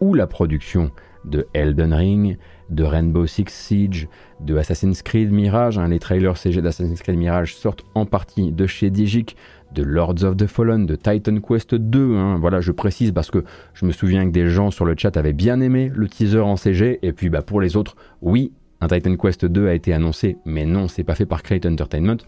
[0.00, 0.90] ou la production
[1.24, 2.36] de Elden Ring,
[2.68, 4.08] de Rainbow Six Siege,
[4.40, 5.78] de Assassin's Creed Mirage.
[5.78, 5.88] Hein.
[5.88, 9.36] les trailers CG d'Assassin's Creed Mirage sortent en partie de chez Digic,
[9.74, 12.16] de Lords of the Fallen, de Titan Quest 2.
[12.16, 12.38] Hein.
[12.40, 15.32] Voilà, je précise parce que je me souviens que des gens sur le chat avaient
[15.32, 16.98] bien aimé le teaser en CG.
[17.02, 20.64] Et puis bah, pour les autres, oui, un Titan Quest 2 a été annoncé, mais
[20.66, 22.18] non, c'est pas fait par Crate Entertainment.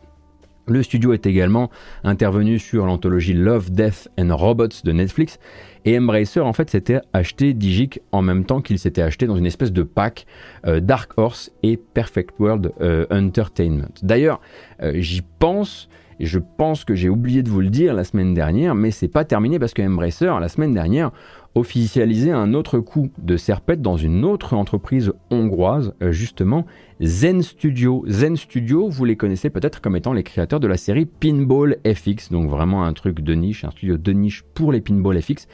[0.67, 1.71] Le studio est également
[2.05, 5.39] intervenu sur l'anthologie Love, Death and Robots de Netflix.
[5.85, 9.45] Et Embracer, en fait, s'était acheté Digic en même temps qu'il s'était acheté dans une
[9.45, 10.25] espèce de pack
[10.67, 13.91] euh, Dark Horse et Perfect World euh, Entertainment.
[14.03, 14.41] D'ailleurs,
[14.83, 18.75] euh, j'y pense, je pense que j'ai oublié de vous le dire la semaine dernière,
[18.75, 21.11] mais c'est pas terminé parce que Embracer, la semaine dernière,
[21.55, 26.67] officialisait un autre coup de serpette dans une autre entreprise hongroise, justement,
[27.01, 28.05] Zen Studio.
[28.09, 32.31] Zen Studio, vous les connaissez peut-être comme étant les créateurs de la série Pinball FX,
[32.31, 35.47] donc vraiment un truc de niche, un studio de niche pour les Pinball FX.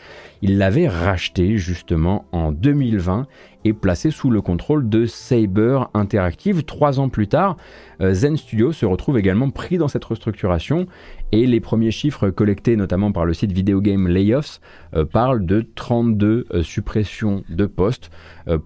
[0.43, 3.27] Ils l'avaient racheté justement en 2020
[3.65, 6.65] et placé sous le contrôle de Saber Interactive.
[6.65, 7.57] Trois ans plus tard,
[8.01, 10.87] euh, Zen Studio se retrouve également pris dans cette restructuration
[11.33, 14.61] et les premiers chiffres collectés notamment par le site Video Game Layoffs
[14.95, 18.11] euh, parlent de 32 euh, suppressions de postes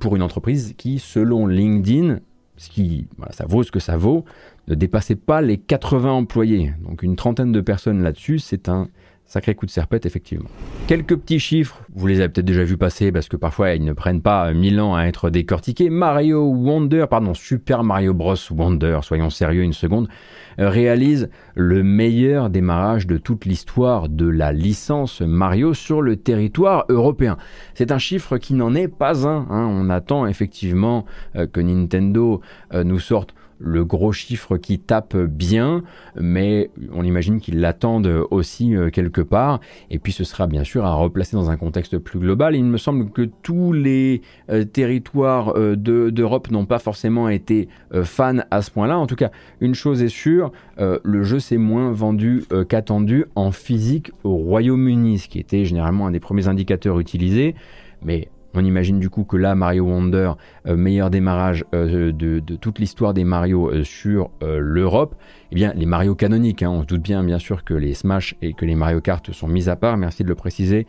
[0.01, 2.21] pour une entreprise qui, selon LinkedIn,
[2.57, 4.25] ce qui, ça vaut ce que ça vaut,
[4.69, 6.73] ne dépassait pas les 80 employés.
[6.83, 8.89] Donc une trentaine de personnes là-dessus, c'est un
[9.35, 10.49] sacré coup de serpette, effectivement.
[10.87, 13.93] Quelques petits chiffres, vous les avez peut-être déjà vus passer parce que parfois ils ne
[13.93, 15.91] prennent pas mille ans à être décortiqués.
[15.91, 18.37] Mario Wonder, pardon, Super Mario Bros.
[18.53, 20.09] Wonder, soyons sérieux une seconde,
[20.57, 27.37] réalise le meilleur démarrage de toute l'histoire de la licence Mario sur le territoire européen.
[27.75, 29.49] C'est un chiffre qui n'en est pas un.
[29.51, 29.67] Hein.
[29.69, 32.41] On attend effectivement euh, que Nintendo
[32.73, 35.83] euh, nous sorte le gros chiffre qui tape bien,
[36.17, 39.61] mais on imagine qu'ils l'attendent aussi euh, quelque part.
[39.91, 42.55] Et puis ce sera bien sûr à replacer dans un contexte plus global.
[42.55, 47.69] Il me semble que tous les euh, territoires euh, d'Europe n'ont pas forcément été
[48.03, 48.99] fans à ce point-là.
[48.99, 49.31] En tout cas,
[49.61, 55.29] une chose est sûre, le jeu s'est moins vendu qu'attendu en physique au Royaume-Uni, ce
[55.29, 57.55] qui était généralement un des premiers indicateurs utilisés.
[58.03, 60.33] Mais on imagine du coup que là, Mario Wonder,
[60.67, 65.15] euh, meilleur démarrage euh, de, toute l'histoire des Mario euh, sur l'Europe,
[65.53, 68.35] eh bien, les Mario canoniques, hein, on se doute bien, bien sûr, que les Smash
[68.43, 70.87] et que les Mario Kart sont mis à part, merci de le préciser,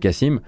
[0.00, 0.40] Cassim,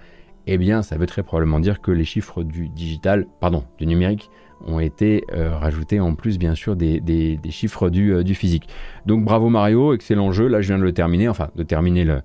[0.47, 4.31] eh bien, ça veut très probablement dire que les chiffres du digital, pardon, du numérique,
[4.67, 8.69] ont été rajoutés en plus, bien sûr, des, chiffres du, physique.
[9.07, 12.23] Donc, bravo Mario, excellent jeu, là, je viens de le terminer, enfin, de terminer le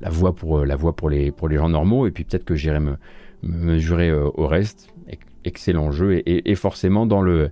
[0.00, 2.44] la voie pour, euh, la voie pour, les, pour les gens normaux, et puis peut-être
[2.44, 2.96] que j'irai me,
[3.42, 4.88] mesurer euh, au reste.
[5.42, 7.50] Excellent jeu, et, forcément dans le,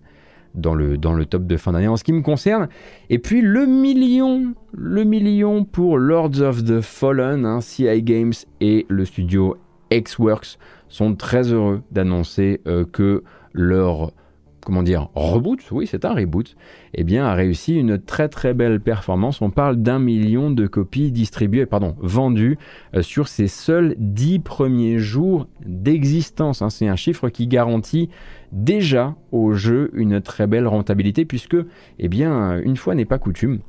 [0.55, 2.69] dans le, dans le top de fin d'année en ce qui me concerne.
[3.09, 8.85] Et puis le million, le million pour Lords of the Fallen, hein, CI Games et
[8.91, 9.57] le studio
[9.91, 10.59] X-Works
[10.91, 13.23] sont très heureux d'annoncer euh, que
[13.55, 14.13] leur
[14.69, 16.55] comment dire, reboot, oui c'est un reboot,
[16.93, 19.41] eh bien a réussi une très très belle performance.
[19.41, 22.59] On parle d'un million de copies distribuées, pardon, vendues
[22.95, 26.61] euh, sur ces seuls dix premiers jours d'existence.
[26.61, 26.69] Hein.
[26.69, 28.11] C'est un chiffre qui garantit
[28.53, 31.57] déjà au jeu une très belle rentabilité puisque,
[31.99, 33.61] eh bien, une fois n'est pas coutume,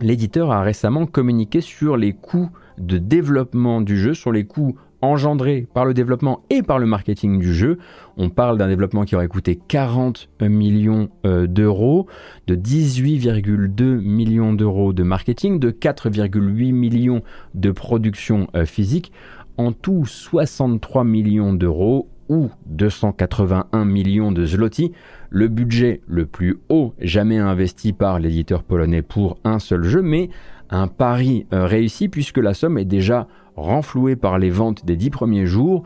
[0.00, 5.66] l'éditeur a récemment communiqué sur les coûts de développement du jeu, sur les coûts engendré
[5.74, 7.78] par le développement et par le marketing du jeu.
[8.16, 12.06] On parle d'un développement qui aurait coûté 40 millions euh, d'euros,
[12.46, 17.22] de 18,2 millions d'euros de marketing, de 4,8 millions
[17.54, 19.12] de production euh, physique,
[19.58, 24.92] en tout 63 millions d'euros ou 281 millions de zloty,
[25.28, 30.30] le budget le plus haut jamais investi par l'éditeur polonais pour un seul jeu, mais
[30.70, 35.10] un pari euh, réussi puisque la somme est déjà renfloué par les ventes des dix
[35.10, 35.84] premiers jours,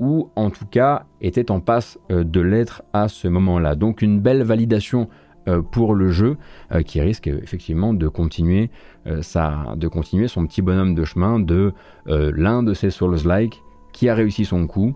[0.00, 3.74] ou en tout cas était en passe euh, de l'être à ce moment-là.
[3.74, 5.08] Donc une belle validation
[5.48, 6.36] euh, pour le jeu
[6.72, 8.70] euh, qui risque effectivement de continuer,
[9.06, 11.72] de continuer son petit bonhomme de chemin de
[12.06, 13.62] l'un de ces Souls-like
[13.92, 14.94] qui a réussi son coup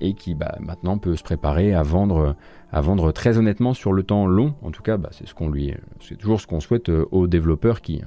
[0.00, 2.34] et qui bah, maintenant peut se préparer à vendre,
[3.12, 4.54] très honnêtement sur le temps long.
[4.62, 7.82] En tout cas, bah, c'est ce qu'on lui, c'est toujours ce qu'on souhaite aux développeurs
[7.82, 8.02] qui,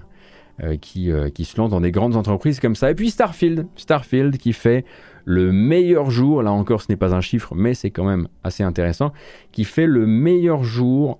[0.81, 2.91] qui, euh, qui, se lance dans des grandes entreprises comme ça.
[2.91, 4.85] Et puis Starfield, Starfield qui fait
[5.25, 8.63] le meilleur jour, là encore ce n'est pas un chiffre, mais c'est quand même assez
[8.63, 9.11] intéressant,
[9.51, 11.19] qui fait le meilleur jour,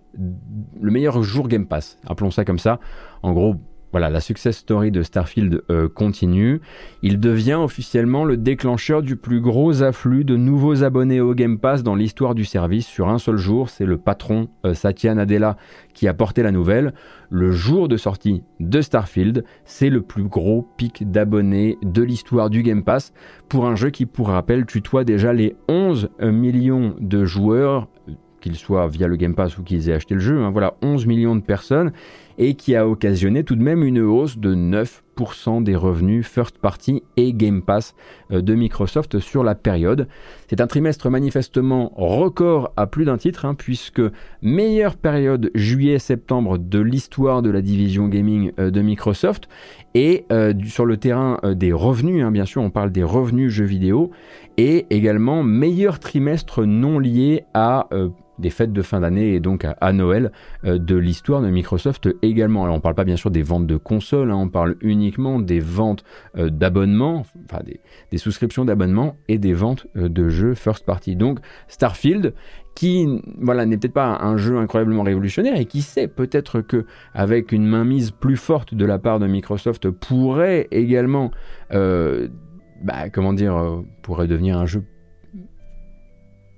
[0.79, 2.79] le meilleur jour Game Pass, appelons ça comme ça.
[3.23, 3.55] En gros,
[3.96, 6.60] voilà, la success story de Starfield euh, continue.
[7.02, 11.82] Il devient officiellement le déclencheur du plus gros afflux de nouveaux abonnés au Game Pass
[11.82, 13.70] dans l'histoire du service sur un seul jour.
[13.70, 15.56] C'est le patron euh, Satya Nadella
[15.93, 16.93] qui a porté la nouvelle.
[17.30, 22.64] Le jour de sortie de Starfield, c'est le plus gros pic d'abonnés de l'histoire du
[22.64, 23.14] Game Pass
[23.48, 27.88] pour un jeu qui, pour rappel, tutoie déjà les 11 millions de joueurs
[28.46, 30.52] qu'ils soient via le Game Pass ou qu'ils aient acheté le jeu, hein.
[30.52, 31.91] voilà 11 millions de personnes,
[32.38, 37.03] et qui a occasionné tout de même une hausse de 9% des revenus first party
[37.17, 37.95] et Game Pass
[38.31, 40.07] euh, de Microsoft sur la période.
[40.49, 44.01] C'est un trimestre manifestement record à plus d'un titre, hein, puisque
[44.41, 49.47] meilleure période juillet-septembre de l'histoire de la division gaming euh, de Microsoft,
[49.93, 53.65] et euh, sur le terrain des revenus, hein, bien sûr on parle des revenus jeux
[53.65, 54.11] vidéo,
[54.57, 57.88] et également meilleur trimestre non lié à
[58.39, 60.31] des fêtes de fin d'année et donc à, Noël
[60.63, 62.63] de l'histoire de Microsoft également.
[62.63, 65.39] Alors on ne parle pas bien sûr des ventes de consoles, hein, on parle uniquement
[65.39, 66.03] des ventes
[66.38, 67.26] euh, d'abonnements,
[68.11, 71.15] des, souscriptions d'abonnements et des ventes euh, de jeux first party.
[71.15, 72.34] Donc Starfield
[72.76, 73.07] qui
[73.39, 77.65] voilà n'est peut-être pas un jeu incroyablement révolutionnaire et qui sait peut-être que avec une
[77.65, 81.32] mainmise plus forte de la part de Microsoft pourrait également
[81.69, 84.84] bah, comment dire pourrait devenir un jeu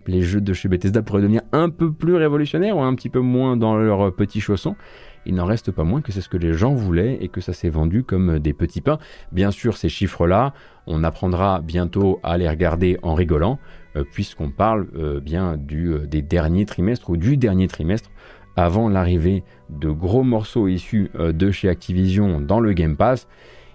[0.08, 3.20] les jeux de chez Bethesda pourraient devenir un peu plus révolutionnaires ou un petit peu
[3.20, 4.76] moins dans leurs petits chaussons.
[5.28, 7.52] Il n'en reste pas moins que c'est ce que les gens voulaient et que ça
[7.52, 8.98] s'est vendu comme des petits pains.
[9.34, 10.54] Bien sûr, ces chiffres-là,
[10.88, 13.60] on apprendra bientôt à les regarder en rigolant,
[13.98, 18.10] euh, puisqu'on parle euh, bien euh, des derniers trimestres ou du dernier trimestre
[18.56, 23.28] avant l'arrivée de gros morceaux issus de chez Activision dans le Game Pass.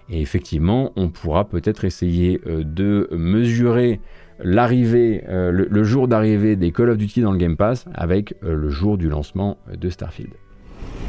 [0.09, 4.01] Et effectivement, on pourra peut-être essayer de mesurer
[4.39, 8.97] l'arrivée, le, jour d'arrivée des Call of Duty dans le Game Pass avec le jour
[8.97, 10.33] du lancement de Starfield.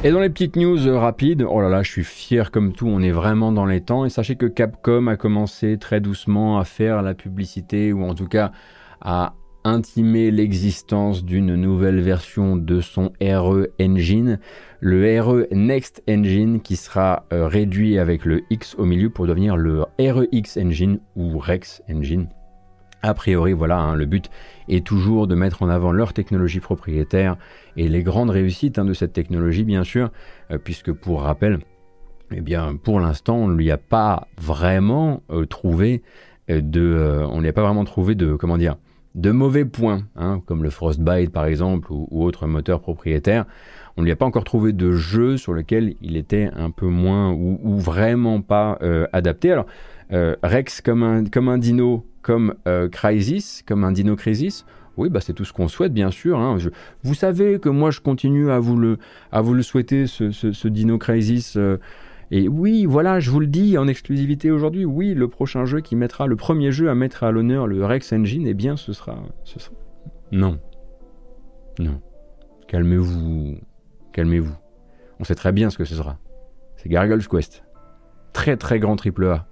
[0.03, 2.87] Et dans les petites news euh, rapides, oh là là, je suis fier comme tout,
[2.87, 4.05] on est vraiment dans les temps.
[4.05, 8.29] Et sachez que Capcom a commencé très doucement à faire la publicité, ou en tout
[8.29, 8.53] cas
[9.01, 9.35] à
[9.65, 14.39] intimé l'existence d'une nouvelle version de son RE Engine,
[14.81, 19.57] le RE Next Engine qui sera euh, réduit avec le X au milieu pour devenir
[19.57, 22.29] le REX Engine ou Rex Engine.
[23.07, 24.31] A priori, voilà, hein, le but
[24.67, 27.37] est toujours de mettre en avant leur technologie propriétaire
[27.77, 30.11] et les grandes réussites hein, de cette technologie, bien sûr,
[30.51, 31.59] euh, puisque pour rappel,
[32.31, 36.03] eh bien, pour l'instant, on ne lui a pas vraiment euh, trouvé
[36.49, 38.77] euh, de, on n'a pas vraiment trouvé de, comment dire,
[39.15, 43.45] de mauvais points, hein, comme le Frostbite par exemple ou, autre moteur propriétaire.
[43.99, 46.87] On ne lui a pas encore trouvé de jeu sur lequel il était un peu
[46.87, 48.79] moins ou, vraiment pas
[49.13, 49.53] adapté.
[49.53, 49.67] Alors,
[50.11, 52.55] Rex comme un, comme un dino, comme
[52.91, 54.65] Crisis, comme un dino Crisis,
[54.97, 56.39] oui, bah c'est tout ce qu'on souhaite, bien sûr.
[56.39, 56.57] Hein.
[57.03, 58.99] vous savez que moi, je continue à vous le,
[59.33, 61.57] à vous le souhaiter, ce, Dino Crisis.
[61.57, 61.79] Euh,
[62.31, 64.85] et oui, voilà, je vous le dis en exclusivité aujourd'hui.
[64.85, 68.13] Oui, le prochain jeu qui mettra, le premier jeu à mettre à l'honneur le Rex
[68.13, 69.75] Engine, eh bien, ce sera, ce sera...
[70.33, 70.59] Non.
[71.79, 72.01] Non.
[72.69, 73.59] Calmez-vous.
[74.13, 74.55] Calmez-vous.
[75.21, 76.19] On sait très bien ce que ce sera.
[76.77, 77.65] C'est Gargoyle's Quest.
[78.33, 79.47] Très très grand triple A.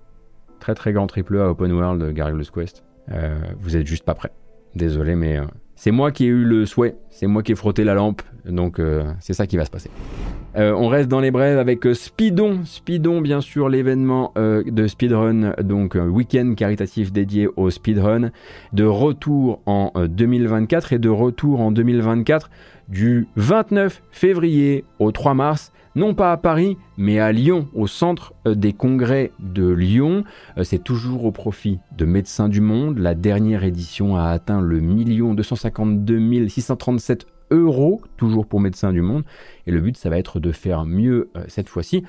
[0.63, 2.85] Très très grand triple A open world Gargoyle's Quest.
[3.11, 4.31] Euh, vous êtes juste pas prêt.
[4.77, 5.45] Désolé, mais euh,
[5.75, 8.79] c'est moi qui ai eu le souhait, c'est moi qui ai frotté la lampe, donc
[8.79, 9.91] euh, c'est ça qui va se passer.
[10.55, 12.61] On reste dans les brèves avec Speedon.
[12.65, 18.31] Speedon, bien sûr, l'événement de speedrun, donc week-end caritatif dédié au speedrun,
[18.75, 22.51] de retour en 2024 et de retour en 2024
[22.89, 28.32] du 29 février au 3 mars non pas à Paris, mais à Lyon, au centre
[28.47, 30.24] euh, des congrès de Lyon.
[30.57, 32.99] Euh, c'est toujours au profit de Médecins du Monde.
[32.99, 39.24] La dernière édition a atteint le million 252 637 euros, toujours pour Médecins du Monde.
[39.66, 42.05] Et le but, ça va être de faire mieux euh, cette fois-ci.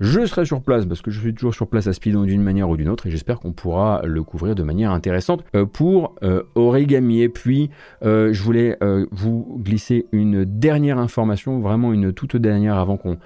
[0.00, 2.70] Je serai sur place parce que je suis toujours sur place à Speedon d'une manière
[2.70, 5.42] ou d'une autre et j'espère qu'on pourra le couvrir de manière intéressante
[5.72, 6.14] pour
[6.54, 7.22] Origami.
[7.22, 7.70] Et puis,
[8.02, 8.78] je voulais
[9.10, 13.18] vous glisser une dernière information, vraiment une toute dernière avant qu'on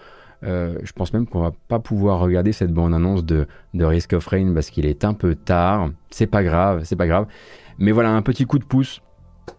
[0.45, 4.27] euh, je pense même qu'on va pas pouvoir regarder cette bande-annonce de, de Risk of
[4.27, 5.91] Rain parce qu'il est un peu tard.
[6.11, 7.27] C'est pas grave, c'est pas grave.
[7.79, 9.01] Mais voilà, un petit coup de pouce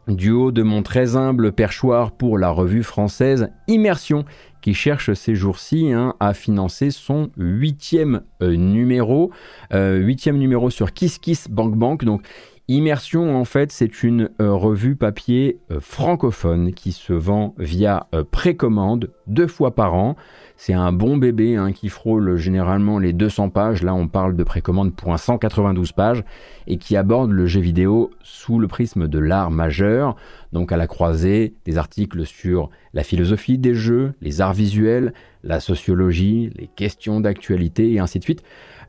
[0.07, 4.26] du haut de mon très humble perchoir pour la revue française Immersion,
[4.64, 9.30] qui cherche ces jours-ci hein, à financer son huitième euh, numéro,
[9.74, 12.05] euh, huitième numéro sur Kiss Kiss Bank Bank.
[12.05, 12.26] Donc
[12.70, 19.76] Immersion, en fait, c'est une revue papier francophone qui se vend via précommande deux fois
[19.76, 20.16] par an.
[20.55, 23.84] C'est un bon bébé hein, qui frôle généralement les 200 pages.
[23.84, 26.24] Là, on parle de précommande pour un 192 pages
[26.68, 30.16] et qui aborde le jeu vidéo sous le prisme de l'art majeur,
[30.53, 35.59] donc à la croisée des articles sur la philosophie des jeux, les arts visuels, la
[35.59, 38.43] sociologie, les questions d'actualité et ainsi de suite.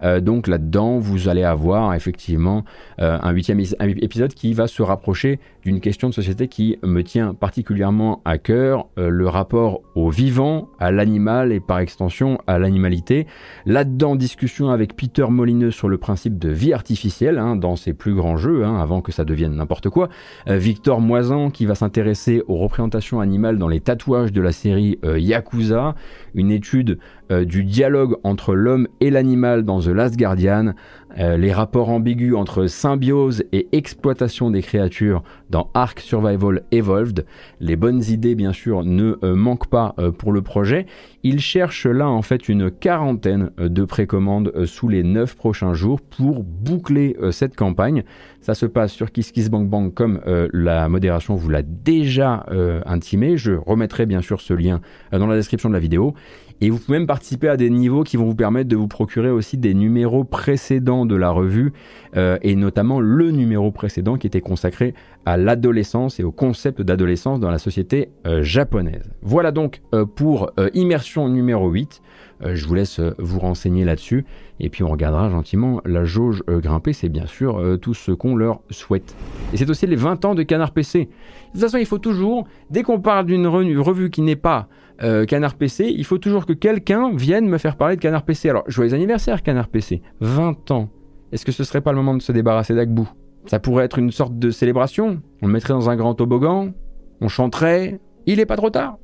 [0.05, 2.64] Euh, donc là-dedans, vous allez avoir effectivement
[3.00, 7.32] euh, un huitième épisode qui va se rapprocher d'une question de société qui me tient
[7.32, 13.26] particulièrement à cœur, euh, le rapport au vivant, à l'animal et par extension à l'animalité.
[13.64, 18.14] Là-dedans, discussion avec Peter Molineux sur le principe de vie artificielle hein, dans ses plus
[18.14, 20.09] grands jeux, hein, avant que ça devienne n'importe quoi.
[20.46, 25.94] Victor Moisan qui va s'intéresser aux représentations animales dans les tatouages de la série Yakuza,
[26.34, 26.98] une étude
[27.30, 30.74] du dialogue entre l'homme et l'animal dans The Last Guardian,
[31.18, 37.24] euh, les rapports ambigus entre symbiose et exploitation des créatures dans Ark Survival Evolved.
[37.61, 40.86] Les bonnes idées, bien sûr, ne euh, manquent pas euh, pour le projet.
[41.22, 46.42] Il cherche là, en fait, une quarantaine de précommandes sous les 9 prochains jours pour
[46.42, 48.03] boucler cette campagne.
[48.40, 50.20] Ça se passe sur KissKissBankBank comme
[50.53, 52.45] la modération vous l'a déjà
[52.84, 53.38] intimé.
[53.38, 54.82] Je remettrai bien sûr ce lien
[55.12, 56.14] dans la description de la vidéo.
[56.61, 59.30] Et vous pouvez même participer à des niveaux qui vont vous permettre de vous procurer
[59.30, 61.72] aussi des numéros précédents de la revue,
[62.16, 64.94] euh, et notamment le numéro précédent qui était consacré
[65.26, 69.11] à l'adolescence et au concept d'adolescence dans la société euh, japonaise.
[69.22, 72.00] Voilà donc euh, pour immersion numéro 8.
[72.44, 74.24] je vous laisse vous renseigner là-dessus,
[74.61, 78.61] et puis on regardera gentiment la jauge grimper, c'est bien sûr tout ce qu'on leur
[78.70, 79.16] souhaite.
[79.52, 81.00] Et c'est aussi les 20 ans de Canard PC.
[81.00, 81.07] De
[81.52, 84.68] toute façon, il faut toujours, dès qu'on parle d'une revue qui n'est pas
[85.03, 88.49] euh, Canard PC, il faut toujours que quelqu'un vienne me faire parler de Canard PC.
[88.49, 90.88] Alors, joyeux anniversaire Canard PC, 20 ans.
[91.32, 93.09] Est-ce que ce serait pas le moment de se débarrasser d'Agbou?
[93.47, 95.20] Ça pourrait être une sorte de célébration.
[95.42, 96.72] On le mettrait dans un grand toboggan.
[97.20, 98.01] On chanterait.
[98.26, 98.99] Il est pas trop tard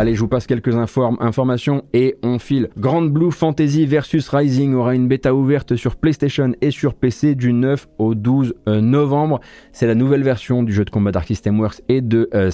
[0.00, 2.68] Allez, je vous passe quelques informations et on file.
[2.78, 7.52] Grand Blue Fantasy versus Rising aura une bêta ouverte sur PlayStation et sur PC du
[7.52, 9.40] 9 au 12 euh, novembre.
[9.72, 12.50] C'est la nouvelle version du jeu de combat Dark System Works et de euh.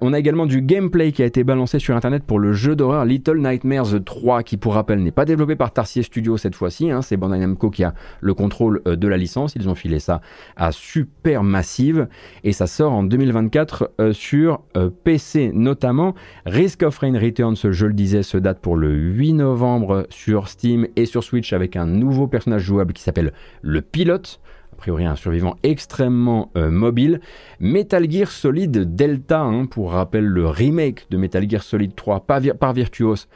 [0.00, 3.04] On a également du gameplay qui a été balancé sur internet pour le jeu d'horreur
[3.04, 6.90] Little Nightmares 3 qui pour rappel n'est pas développé par Tarsier Studio cette fois-ci.
[6.90, 7.00] Hein.
[7.00, 9.54] C'est Bandai Namco qui a le contrôle euh, de la licence.
[9.54, 10.20] Ils ont filé ça
[10.56, 12.08] à Super Massive
[12.42, 14.62] et ça sort en 2024 euh, sur
[15.04, 16.16] PC notamment.
[16.56, 20.86] Risk of Rain Returns, je le disais, se date pour le 8 novembre sur Steam
[20.96, 24.40] et sur Switch avec un nouveau personnage jouable qui s'appelle le pilote.
[24.72, 27.20] A priori un survivant extrêmement euh, mobile.
[27.60, 32.40] Metal Gear Solid Delta, hein, pour rappel le remake de Metal Gear Solid 3 par,
[32.58, 33.26] par Virtuos,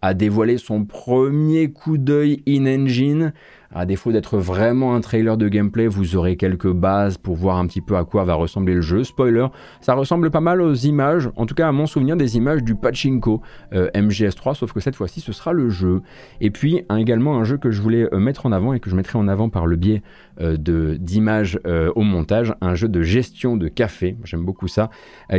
[0.00, 3.34] a dévoilé son premier coup d'œil in-engine
[3.72, 7.66] à défaut d'être vraiment un trailer de gameplay, vous aurez quelques bases pour voir un
[7.66, 9.04] petit peu à quoi va ressembler le jeu.
[9.04, 9.46] Spoiler,
[9.80, 12.74] ça ressemble pas mal aux images, en tout cas à mon souvenir des images du
[12.74, 13.42] Pachinko
[13.72, 16.02] euh, MGS3, sauf que cette fois-ci ce sera le jeu.
[16.40, 18.96] Et puis également un jeu que je voulais euh, mettre en avant et que je
[18.96, 20.02] mettrai en avant par le biais
[20.40, 21.60] euh, d'images
[21.94, 24.90] au montage, un jeu de gestion de café, j'aime beaucoup ça,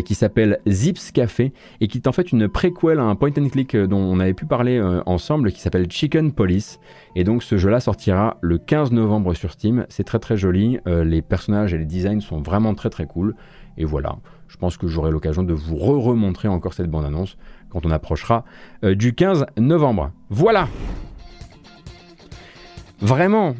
[0.05, 3.49] qui s'appelle Zips Café et qui est en fait une préquelle à un point and
[3.49, 6.79] click dont on avait pu parler ensemble qui s'appelle Chicken Police.
[7.15, 9.85] Et donc ce jeu-là sortira le 15 novembre sur Steam.
[9.89, 10.79] C'est très très joli.
[10.87, 13.35] Euh, les personnages et les designs sont vraiment très très cool.
[13.77, 14.17] Et voilà,
[14.47, 17.37] je pense que j'aurai l'occasion de vous re-remontrer encore cette bande-annonce
[17.69, 18.43] quand on approchera
[18.83, 20.11] euh, du 15 novembre.
[20.29, 20.67] Voilà
[22.99, 23.55] Vraiment,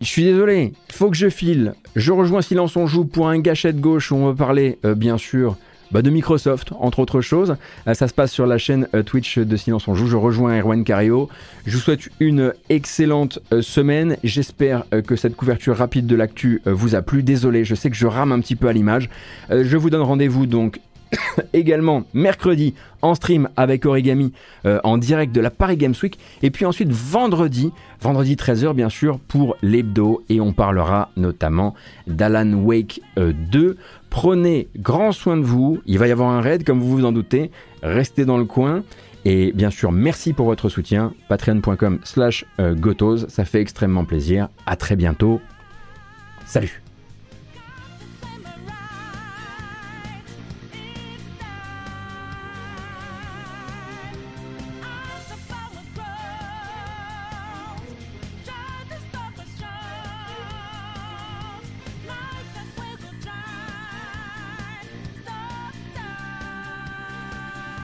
[0.00, 1.74] je suis désolé, faut que je file.
[1.96, 5.16] Je rejoins Silence on joue pour un gâchette gauche où on va parler, euh, bien
[5.16, 5.56] sûr,
[5.92, 7.56] bah, de Microsoft, entre autres choses.
[7.86, 10.06] Euh, ça se passe sur la chaîne euh, Twitch de Silence on Joue.
[10.06, 11.28] Je rejoins Erwan Cario.
[11.66, 14.16] Je vous souhaite une excellente euh, semaine.
[14.24, 17.22] J'espère que cette couverture rapide de l'actu vous a plu.
[17.22, 19.10] Désolé, je sais que je rame un petit peu à l'image.
[19.50, 20.80] Je vous donne rendez-vous donc
[21.52, 24.32] également mercredi en stream avec Origami
[24.64, 29.18] en direct de la Paris Games Week et puis ensuite vendredi vendredi 13h bien sûr
[29.18, 31.74] pour l'hebdo et on parlera notamment
[32.06, 33.76] d'Alan Wake 2
[34.12, 35.80] Prenez grand soin de vous.
[35.86, 37.50] Il va y avoir un raid, comme vous vous en doutez.
[37.82, 38.84] Restez dans le coin.
[39.24, 41.14] Et bien sûr, merci pour votre soutien.
[41.30, 43.26] Patreon.com slash euh, Gotos.
[43.28, 44.50] Ça fait extrêmement plaisir.
[44.66, 45.40] À très bientôt.
[46.44, 46.82] Salut